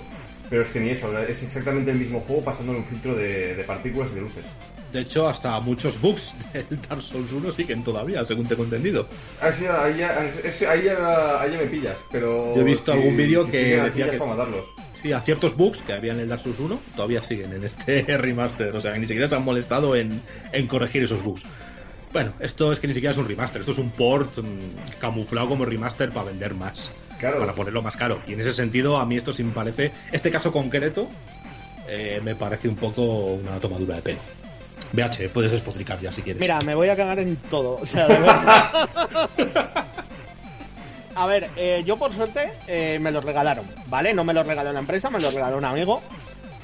[0.54, 3.64] Pero es que ni eso, es exactamente el mismo juego pasándole un filtro de, de
[3.64, 4.43] partículas y de luces.
[4.91, 9.08] De hecho, hasta muchos bugs del Dark Souls 1 siguen todavía, según tengo entendido.
[9.41, 12.54] Ah, sí, ahí, ya, ese- ahí, ya, ahí ya me pillas, pero...
[12.54, 14.64] Yo he visto algún vídeo que decía que- para matarlos.
[14.93, 18.04] Sí, a ciertos bugs que había en el Dark Souls 1 todavía siguen en este
[18.18, 18.76] remaster.
[18.76, 21.41] O sea, que ni siquiera se han molestado en, en corregir esos bugs.
[22.12, 25.49] Bueno, esto es que ni siquiera es un remaster, esto es un port mm, camuflado
[25.49, 26.91] como remaster para vender más.
[27.24, 27.40] Claro.
[27.40, 28.20] Para ponerlo más caro.
[28.28, 29.92] Y en ese sentido, a mí esto sí me parece.
[30.12, 31.08] Este caso concreto
[31.88, 34.20] eh, me parece un poco una tomadura de pelo.
[34.92, 36.42] BH, puedes despotricar ya si quieres.
[36.42, 37.80] Mira, me voy a cagar en todo.
[37.82, 38.90] O sea, de verdad.
[41.16, 44.14] A ver, eh, yo por suerte eh, me lo regalaron, ¿vale?
[44.14, 46.02] No me lo regaló la empresa, me lo regaló un amigo.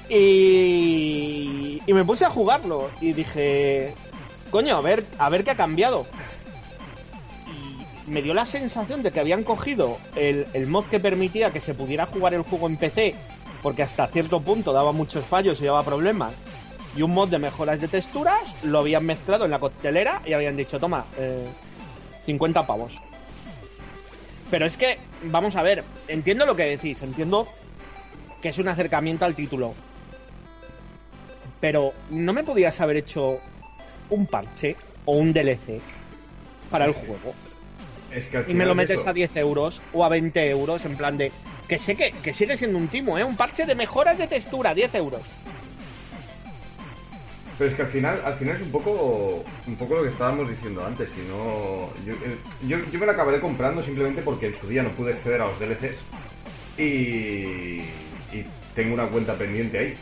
[0.09, 3.93] Y, y me puse a jugarlo y dije,
[4.51, 6.05] coño, a ver, a ver qué ha cambiado.
[8.09, 12.07] Me dio la sensación de que habían cogido el, mod que permitía que se pudiera
[12.07, 13.13] jugar el juego en PC,
[13.61, 16.33] porque hasta cierto punto daba muchos fallos y daba problemas,
[16.95, 20.57] y un mod de mejoras de texturas, lo habían mezclado en la coctelera y habían
[20.57, 21.47] dicho, toma, eh,
[22.25, 22.95] 50 pavos.
[24.49, 27.47] Pero es que, vamos a ver, entiendo lo que decís, entiendo
[28.41, 29.75] que es un acercamiento al título.
[31.61, 33.39] Pero no me podías haber hecho
[34.09, 35.79] un parche o un DLC
[36.71, 37.35] para el juego.
[38.13, 39.09] Es que al Y me lo metes eso.
[39.09, 41.31] a 10 euros o a 20 euros en plan de...
[41.67, 43.23] Que sé que, que sigue siendo un timo, ¿eh?
[43.23, 45.21] Un parche de mejoras de textura, 10 euros.
[47.57, 50.49] Pero es que al final, al final es un poco, un poco lo que estábamos
[50.49, 51.09] diciendo antes.
[51.09, 54.81] Si no, yo, eh, yo, yo me la acabaré comprando simplemente porque en su día
[54.81, 55.97] no pude acceder a los DLCs
[56.77, 57.81] y,
[58.31, 59.93] y tengo una cuenta pendiente ahí.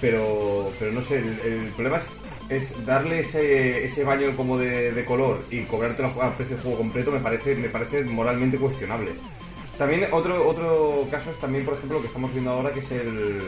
[0.00, 2.06] Pero, pero no sé, el, el problema es,
[2.48, 6.78] es darle ese, ese baño como de, de color y cobrártelo a precio de juego
[6.78, 9.12] completo me parece, me parece moralmente cuestionable.
[9.78, 12.90] También otro, otro caso es también, por ejemplo, lo que estamos viendo ahora, que es
[12.92, 13.40] el,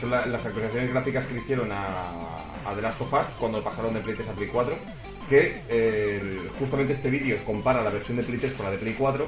[0.00, 1.84] son la- las actualizaciones gráficas que le hicieron a,
[2.74, 4.74] The Last of Us cuando pasaron de Play 3 a Play 4,
[5.28, 8.94] que eh, justamente este vídeo compara la versión de Play 3 con la de Play
[8.98, 9.26] 4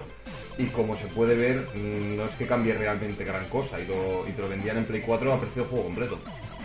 [0.59, 4.43] y como se puede ver, mm, no es que cambie realmente gran cosa y te
[4.43, 6.19] lo vendían en Play 4 a precio de juego completo.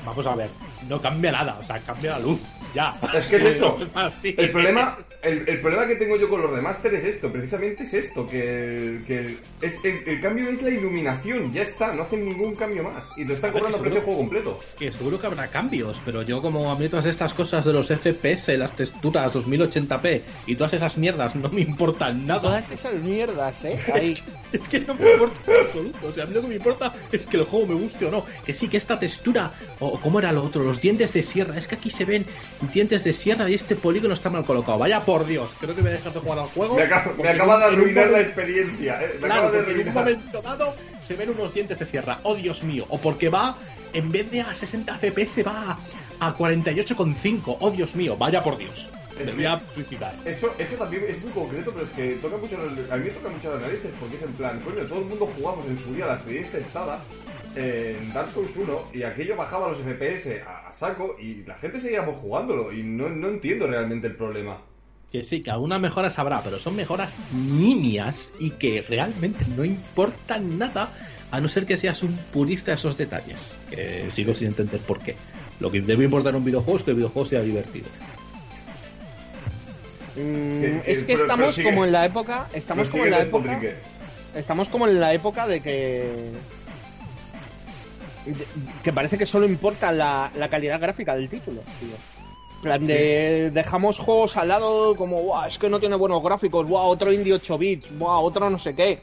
[0.05, 0.49] Vamos a ver,
[0.87, 2.41] no cambia nada, o sea, cambia la luz,
[2.73, 2.93] ya.
[3.13, 3.77] Es que es eso.
[4.23, 7.93] El problema, el, el problema que tengo yo con los remaster es esto, precisamente es
[7.93, 12.55] esto, que, que es, el, el cambio es la iluminación, ya está, no hacen ningún
[12.55, 13.05] cambio más.
[13.17, 14.59] Y te están ver, cobrando precio de juego completo.
[14.77, 17.87] Que seguro que habrá cambios, pero yo como a mí todas estas cosas de los
[17.87, 22.41] FPS, las texturas 2080p y todas esas mierdas no me importan nada.
[22.41, 23.79] Todas esas mierdas, ¿eh?
[23.93, 24.17] Ahí.
[24.51, 26.07] Es que no me importa en absoluto.
[26.07, 28.11] O sea, a mí lo que me importa es que el juego me guste o
[28.11, 28.25] no.
[28.45, 31.57] Que sí, que esta textura, o cómo era lo otro, los dientes de sierra.
[31.57, 32.25] Es que aquí se ven
[32.73, 34.77] dientes de sierra y este polígono está mal colocado.
[34.77, 36.75] Vaya por Dios, creo que me dejas de jugar al juego.
[36.75, 39.01] Me acaba, me acaba de arruinar la experiencia.
[39.03, 40.75] eh, Me Claro, acaba de en un momento dado
[41.05, 42.19] se ven unos dientes de sierra.
[42.23, 42.85] Oh, Dios mío.
[42.89, 43.57] O porque va,
[43.93, 45.77] en vez de a 60 FPS, va
[46.19, 47.57] a, a 48,5.
[47.59, 48.17] Oh, Dios mío.
[48.17, 48.89] Vaya por Dios.
[49.23, 50.13] Me voy a suicidar.
[50.25, 53.29] Eso, eso también es muy concreto, pero es que toca mucho, a mí me toca
[53.29, 56.07] mucho las narices, porque es en plan, coño, todo el mundo jugamos en su día
[56.07, 56.99] la experiencia estada
[57.55, 61.79] en Dark Souls 1 y aquello bajaba los FPS a, a saco y la gente
[61.79, 64.61] seguíamos jugándolo y no, no entiendo realmente el problema.
[65.11, 70.57] Que sí, que algunas mejoras habrá, pero son mejoras nimias y que realmente no importan
[70.59, 70.89] nada
[71.31, 73.55] a no ser que seas un purista de esos detalles.
[73.69, 75.15] Que sigo sin entender por qué.
[75.59, 77.87] Lo que debe importar en un videojuego es que el videojuego sea divertido.
[80.15, 81.69] Mm, es que pero- pero estamos sigue.
[81.69, 82.47] como en la época.
[82.53, 83.59] Estamos como en la época.
[84.35, 86.03] Estamos como en la época de que.
[88.83, 91.95] Que parece que solo importa la, la calidad gráfica del título, tío.
[92.55, 93.51] En plan de.
[93.53, 97.33] Dejamos juegos al lado como, "Buah, es que no tiene buenos gráficos, Buah, otro indie
[97.33, 99.01] 8 bits, Buah, otro no sé qué.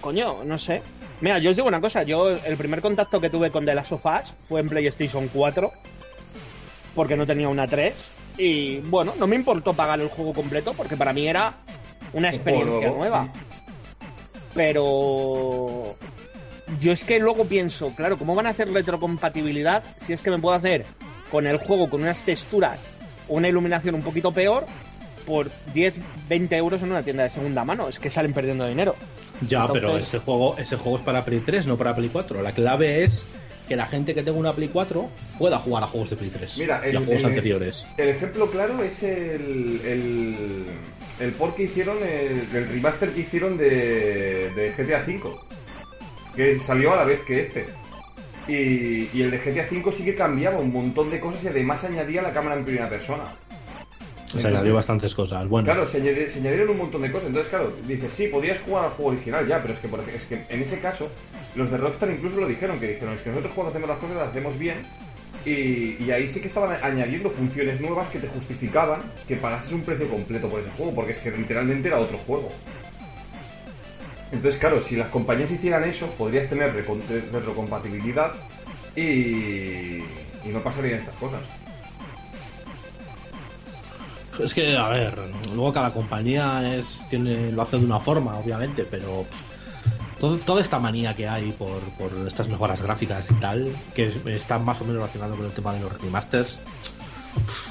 [0.00, 0.82] Coño, no sé.
[1.20, 3.92] Mira, yo os digo una cosa, yo el primer contacto que tuve con The Last
[3.92, 5.72] of Us fue en PlayStation 4,
[6.94, 7.94] porque no tenía una 3,
[8.36, 11.54] y bueno, no me importó pagar el juego completo, porque para mí era
[12.12, 13.28] una experiencia nueva.
[14.54, 15.96] Pero
[16.80, 20.38] yo es que luego pienso, claro, ¿cómo van a hacer retrocompatibilidad si es que me
[20.38, 20.84] puedo hacer
[21.30, 22.78] con el juego con unas texturas,
[23.28, 24.66] una iluminación un poquito peor,
[25.26, 25.94] por 10,
[26.28, 27.88] 20 euros en una tienda de segunda mano?
[27.88, 28.94] Es que salen perdiendo dinero.
[29.48, 32.42] Ya, Entonces- pero ese juego, ese juego es para Play 3, no para Play 4.
[32.42, 33.26] La clave es
[33.68, 36.56] que la gente que tenga una Play 4 pueda jugar a juegos de Play 3
[36.58, 37.84] Mira, y a juegos el- anteriores.
[37.96, 40.64] El ejemplo claro es el, el,
[41.18, 45.20] el port que hicieron, el, el remaster que hicieron de, de GTA V,
[46.36, 47.66] que salió a la vez que este.
[48.48, 51.82] Y, y el de GTA V sí que cambiaba un montón de cosas y además
[51.82, 53.24] añadía la cámara en primera persona.
[54.28, 55.48] Se añadió bastantes cosas.
[55.48, 57.28] Bueno, Claro, se, añadi- se añadieron un montón de cosas.
[57.28, 60.22] Entonces, claro, dices, sí, podías jugar al juego original ya, pero es que, por es
[60.24, 61.08] que en ese caso,
[61.54, 64.16] los de Rockstar incluso lo dijeron, que dijeron, es que nosotros cuando hacemos las cosas
[64.16, 64.76] las hacemos bien.
[65.44, 69.82] Y, y ahí sí que estaban añadiendo funciones nuevas que te justificaban que pagases un
[69.82, 72.50] precio completo por ese juego, porque es que literalmente era otro juego.
[74.36, 77.00] Entonces, claro, si las compañías hicieran eso, podrías tener recon-
[77.32, 78.32] retrocompatibilidad
[78.94, 81.40] y, y no pasarían estas cosas.
[84.38, 85.18] Es que, a ver,
[85.54, 89.24] luego cada compañía lo hace de una forma, obviamente, pero
[90.20, 91.80] toda esta manía que hay por,
[92.28, 95.80] estas mejoras gráficas y tal, que está más o menos relacionado con el tema de
[95.80, 96.58] los remasters,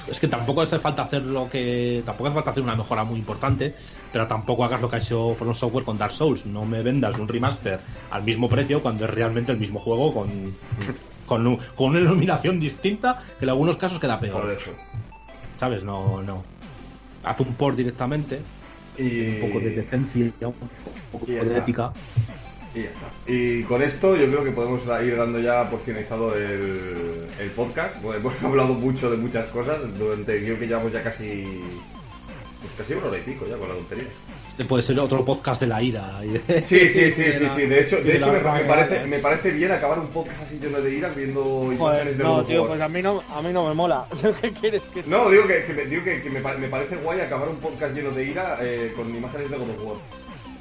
[0.10, 2.04] es que tampoco hace falta hacer lo que.
[2.06, 3.76] Tampoco hace falta hacer una mejora muy importante,
[4.16, 6.46] pero tampoco hagas lo que ha hecho From Software con Dark Souls.
[6.46, 7.82] No me vendas un remaster
[8.12, 10.30] al mismo precio cuando es realmente el mismo juego con,
[11.26, 14.44] con, un- con una iluminación distinta que en algunos casos queda peor.
[14.44, 14.72] Por eso.
[15.58, 15.84] ¿Sabes?
[15.84, 16.46] No, no.
[17.26, 18.40] Haz un port directamente,
[18.98, 19.28] Y...
[19.42, 20.54] un poco de decencia, un
[21.12, 21.58] poco de está.
[21.58, 21.92] ética.
[22.74, 23.08] Y ya está.
[23.30, 28.02] Y con esto yo creo que podemos ir dando ya por finalizado el, el podcast.
[28.02, 31.44] Bueno, hemos hablado mucho de muchas cosas durante creo que llevamos ya casi
[32.66, 34.06] pues casi una hora y pico ya con la tontería.
[34.48, 36.20] Este puede ser otro podcast de la ira.
[36.24, 37.62] y de- Sí, sí, sí, de sí, la- sí.
[37.66, 40.94] De hecho, de hecho me, parece, me parece bien acabar un podcast así lleno de
[40.94, 42.70] ira viendo imágenes de no, tío, War.
[42.70, 44.06] pues a mí no, a mí no me mola.
[44.42, 45.04] ¿Qué quieres que.?
[45.08, 47.58] No, digo que, que me, digo que, que me, pa- me parece guay acabar un
[47.58, 49.96] podcast lleno de ira eh, con imágenes de God of War.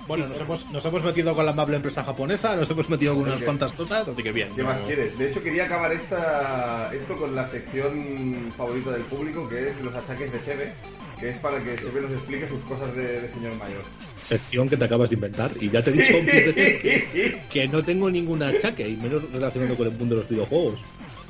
[0.06, 3.22] Bueno, nos, hemos, nos hemos metido con la amable empresa japonesa, nos hemos metido con
[3.22, 4.50] unas cuantas cosas, así que bien.
[4.54, 5.16] ¿Qué no- más quieres?
[5.16, 9.94] De hecho, quería acabar esta, esto con la sección favorita del público, que es los
[9.94, 10.72] achaques de Sebe,
[11.20, 13.82] que es para que Sebe nos explique sus cosas de, de señor mayor.
[14.24, 15.50] Sección que te acabas de inventar.
[15.60, 19.76] Y ya te he dicho mil veces que no tengo ningún achaque, y menos relacionado
[19.76, 20.80] con el mundo de los videojuegos.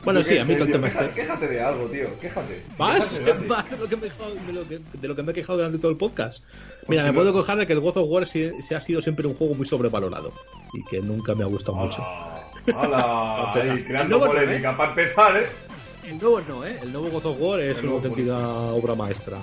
[0.04, 1.14] Bueno, sí, a mí tema queja- este.
[1.22, 2.62] Quéjate de algo, tío, quéjate.
[2.78, 5.22] Más, Quéjate más de lo, que me he quejado, de, lo que, de lo que
[5.22, 6.42] me he quejado durante todo el podcast.
[6.88, 8.80] Mira, si me no- puedo quejar de que el God of War sí, sí ha
[8.82, 10.32] sido siempre un juego muy sobrevalorado
[10.74, 12.04] y que nunca me ha gustado mucho.
[12.74, 13.52] ¡Hala!
[13.86, 15.46] Creando nuevo no, polémica, para empezar, ¿eh?
[16.06, 16.78] El nuevo no, ¿eh?
[16.82, 19.38] El nuevo God of War es una auténtica obra maestra.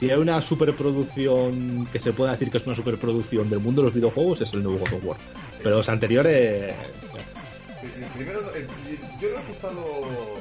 [0.00, 3.86] Si hay una superproducción que se pueda decir que es una superproducción del mundo de
[3.88, 5.18] los videojuegos, es el nuevo God of War.
[5.62, 6.74] Pero los anteriores.
[8.16, 8.66] Primero, el-
[9.20, 9.74] yo lo he estado,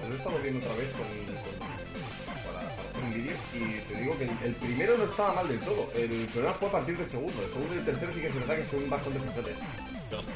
[0.07, 3.99] lo he estado viendo otra vez con, con- para, para hacer un vídeo y te
[4.01, 5.91] digo que el, el primero no estaba mal del todo.
[5.95, 7.33] El problema fue a partir del segundo.
[7.43, 9.55] El segundo y el tercero sí que es verdad que son bastante flojetes.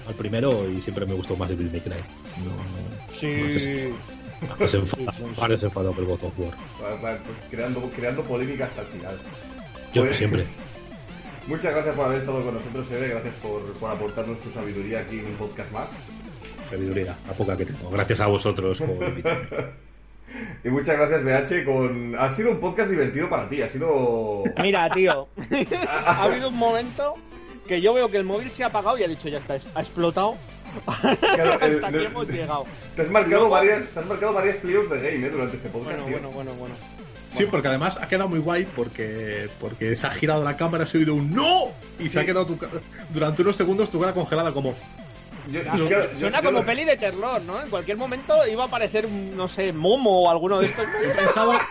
[0.07, 1.93] Al primero y siempre me gustó más el Bill May Cry.
[2.43, 3.89] No, Sí.
[4.57, 6.53] Parece enfadado, parece enfadado el God of War.
[7.01, 7.19] Pues,
[7.49, 9.17] creando, creando polémica hasta el final.
[9.93, 10.45] Yo Pues, siempre.
[11.47, 13.09] Muchas gracias por haber estado con nosotros, Eve.
[13.09, 15.87] Gracias por, por aportarnos tu sabiduría aquí en un podcast más.
[16.69, 17.89] Sabiduría, la poca que tengo.
[17.89, 19.47] Gracias a vosotros por invitarme.
[20.63, 21.65] Y muchas gracias, BH.
[21.65, 22.15] Con...
[22.17, 23.61] Ha sido un podcast divertido para ti.
[23.61, 24.43] Ha sido.
[24.61, 25.27] Mira, tío,
[25.95, 27.15] ha habido un momento
[27.67, 29.79] que yo veo que el móvil se ha apagado y ha dicho, ya está, ha
[29.81, 30.35] explotado.
[31.19, 32.65] Claro, Hasta el- aquí hemos llegado.
[32.95, 35.29] Te has marcado varias, te has marcado varias playoffs de game, ¿eh?
[35.29, 36.13] Durante este podcast, Bueno, tío.
[36.29, 36.75] bueno, bueno, bueno.
[37.29, 40.97] Sí, porque además ha quedado muy guay porque, porque se ha girado la cámara, se
[40.97, 41.69] ha oído un ¡No!
[41.99, 42.57] Y se ha quedado tu
[43.09, 44.75] durante unos segundos tu cara congelada como...
[45.51, 47.59] Yo- Ya, yo- yo- Suena yo- como peli de terror, ¿no?
[47.61, 50.85] En cualquier momento iba a aparecer, un, no sé, Momo o alguno de estos.
[51.05, 51.67] Yo pensaba,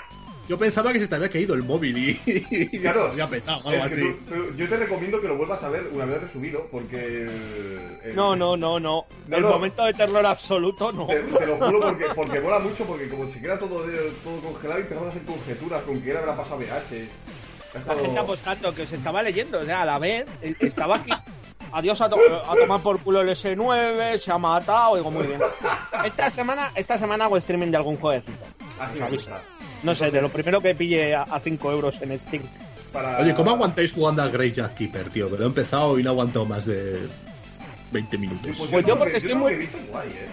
[0.53, 3.67] yo pensaba que se te había caído el móvil y, y Claro, se había petado,
[3.71, 4.03] algo así.
[4.29, 7.23] tú- tú- yo te recomiendo que lo vuelvas a ver una vez resubido, porque.
[7.23, 9.07] el- el- No, no, no, no.
[9.29, 9.49] No, El no.
[9.49, 11.07] momento de terror absoluto, no.
[11.07, 14.41] Te, te lo juro porque, porque mola mucho, porque como se queda todo, de- todo
[14.43, 16.67] congelado y empezamos a hacer conjeturas con que le habrá pasado BH.
[16.69, 20.55] Ha La estado- gente apostando que os estaba leyendo, o sea, a la vez eh,
[20.61, 21.13] estaba aquí.
[21.75, 25.41] Adiós a, to- a tomar por culo el S9, se ha matado, digo muy bien.
[26.05, 28.45] Esta semana, esta semana hago streaming de algún jueguecito.
[28.79, 29.41] Así me gusta.
[29.83, 32.43] No sé, de lo primero que pille a 5 euros en Steam.
[32.93, 33.19] Para...
[33.21, 35.31] Oye, ¿cómo aguantáis jugando al Grey Jack Keeper, tío?
[35.31, 37.01] Que lo he empezado y no he aguantado más de
[37.91, 38.51] 20 minutos.
[38.71, 40.29] Pues yo lo porque que- estoy muy- guay, eh.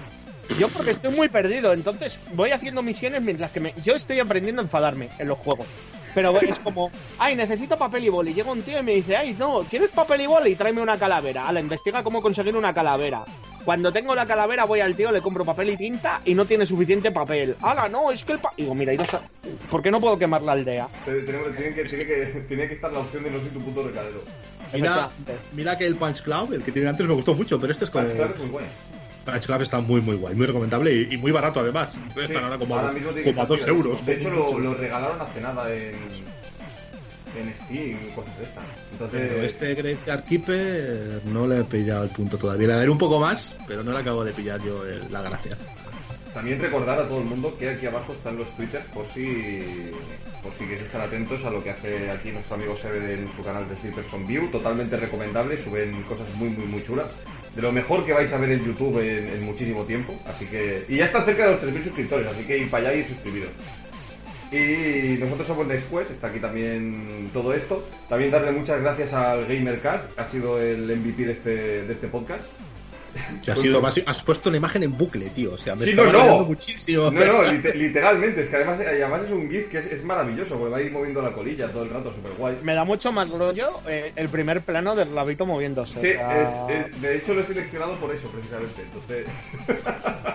[0.60, 3.74] Yo porque estoy muy perdido, entonces voy haciendo misiones mientras que me...
[3.84, 5.68] Yo estoy aprendiendo a enfadarme en los juegos.
[6.14, 8.34] Pero es como, ay, necesito papel y boli.
[8.34, 10.56] Llega un tío y me dice, ay, no, ¿quieres papel y boli?
[10.56, 11.48] Tráeme una calavera.
[11.48, 13.23] Ala, investiga cómo conseguir una calavera.
[13.65, 16.65] Cuando tengo la calavera voy al tío, le compro papel y tinta y no tiene
[16.65, 17.56] suficiente papel.
[17.61, 18.52] Ala, no, es que el pa...
[18.57, 19.22] Digo, mira, iros a...
[19.69, 20.88] ¿por qué no puedo quemar la aldea?
[21.06, 24.23] Tiene, que, tiene, que, tiene que estar la opción de no soy tu puto recadero.
[24.73, 25.10] Mira,
[25.53, 27.91] mira que el Punch Club, el que tiene antes, me gustó mucho, pero este es
[27.91, 28.07] como...
[28.07, 28.65] Es muy guay.
[29.26, 31.91] Punch Club está muy, muy guay, muy recomendable y, y muy barato además.
[32.14, 33.78] Sí, Están ahora como, a, dos- mismo tiene que como a estar 2 tirado.
[33.78, 34.06] euros.
[34.06, 35.96] De hecho, lo, lo regalaron hace nada en,
[37.38, 38.64] en Steam y cosas de estas.
[38.91, 42.68] Entonces, Pero este Graveyard Keeper no le he pillado el punto todavía.
[42.68, 45.56] Le daré un poco más, pero no le acabo de pillar yo el- la gracia.
[46.34, 49.91] También recordar a todo el mundo que aquí abajo están los twitters por si
[50.44, 53.44] por si queréis estar atentos a lo que hace aquí nuestro amigo Sebe en su
[53.44, 57.08] canal de Twitters on View, totalmente recomendable, suben cosas muy muy muy chulas.
[57.56, 60.98] De lo mejor que vais a ver en YouTube en, muchísimo tiempo, así que y
[60.98, 63.50] ya está cerca de los 3.000 suscriptores, así que ir para allá y suscribiros.
[64.52, 67.88] Y nosotros somos Después, está aquí también todo esto.
[68.08, 72.46] También darle muchas gracias al GamerCat, ha sido el MVP de este, de este podcast.
[73.52, 75.53] Ha sido has puesto una imagen en bucle, tío.
[75.53, 76.44] O sea, me Sí, está no, no.
[76.45, 77.11] muchísimo.
[77.11, 80.57] No, no, lite- literalmente, es que además, además es un GIF que es, es maravilloso,
[80.57, 82.57] porque va a ir moviendo la colilla todo el rato, súper guay.
[82.64, 85.99] Me da mucho más rollo eh, el primer plano del rabito moviéndose.
[86.02, 88.81] Sí, o sea, es- es- de hecho lo he seleccionado por eso, precisamente.
[88.84, 89.26] Entonces.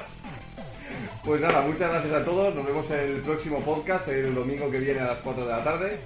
[1.24, 2.54] pues nada, muchas gracias a todos.
[2.54, 5.64] Nos vemos en el próximo podcast, el domingo que viene a las 4 de la
[5.64, 5.98] tarde.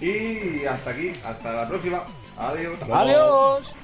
[0.00, 2.02] Y hasta aquí, hasta la próxima.
[2.36, 2.76] Adiós.
[2.90, 3.74] Adiós.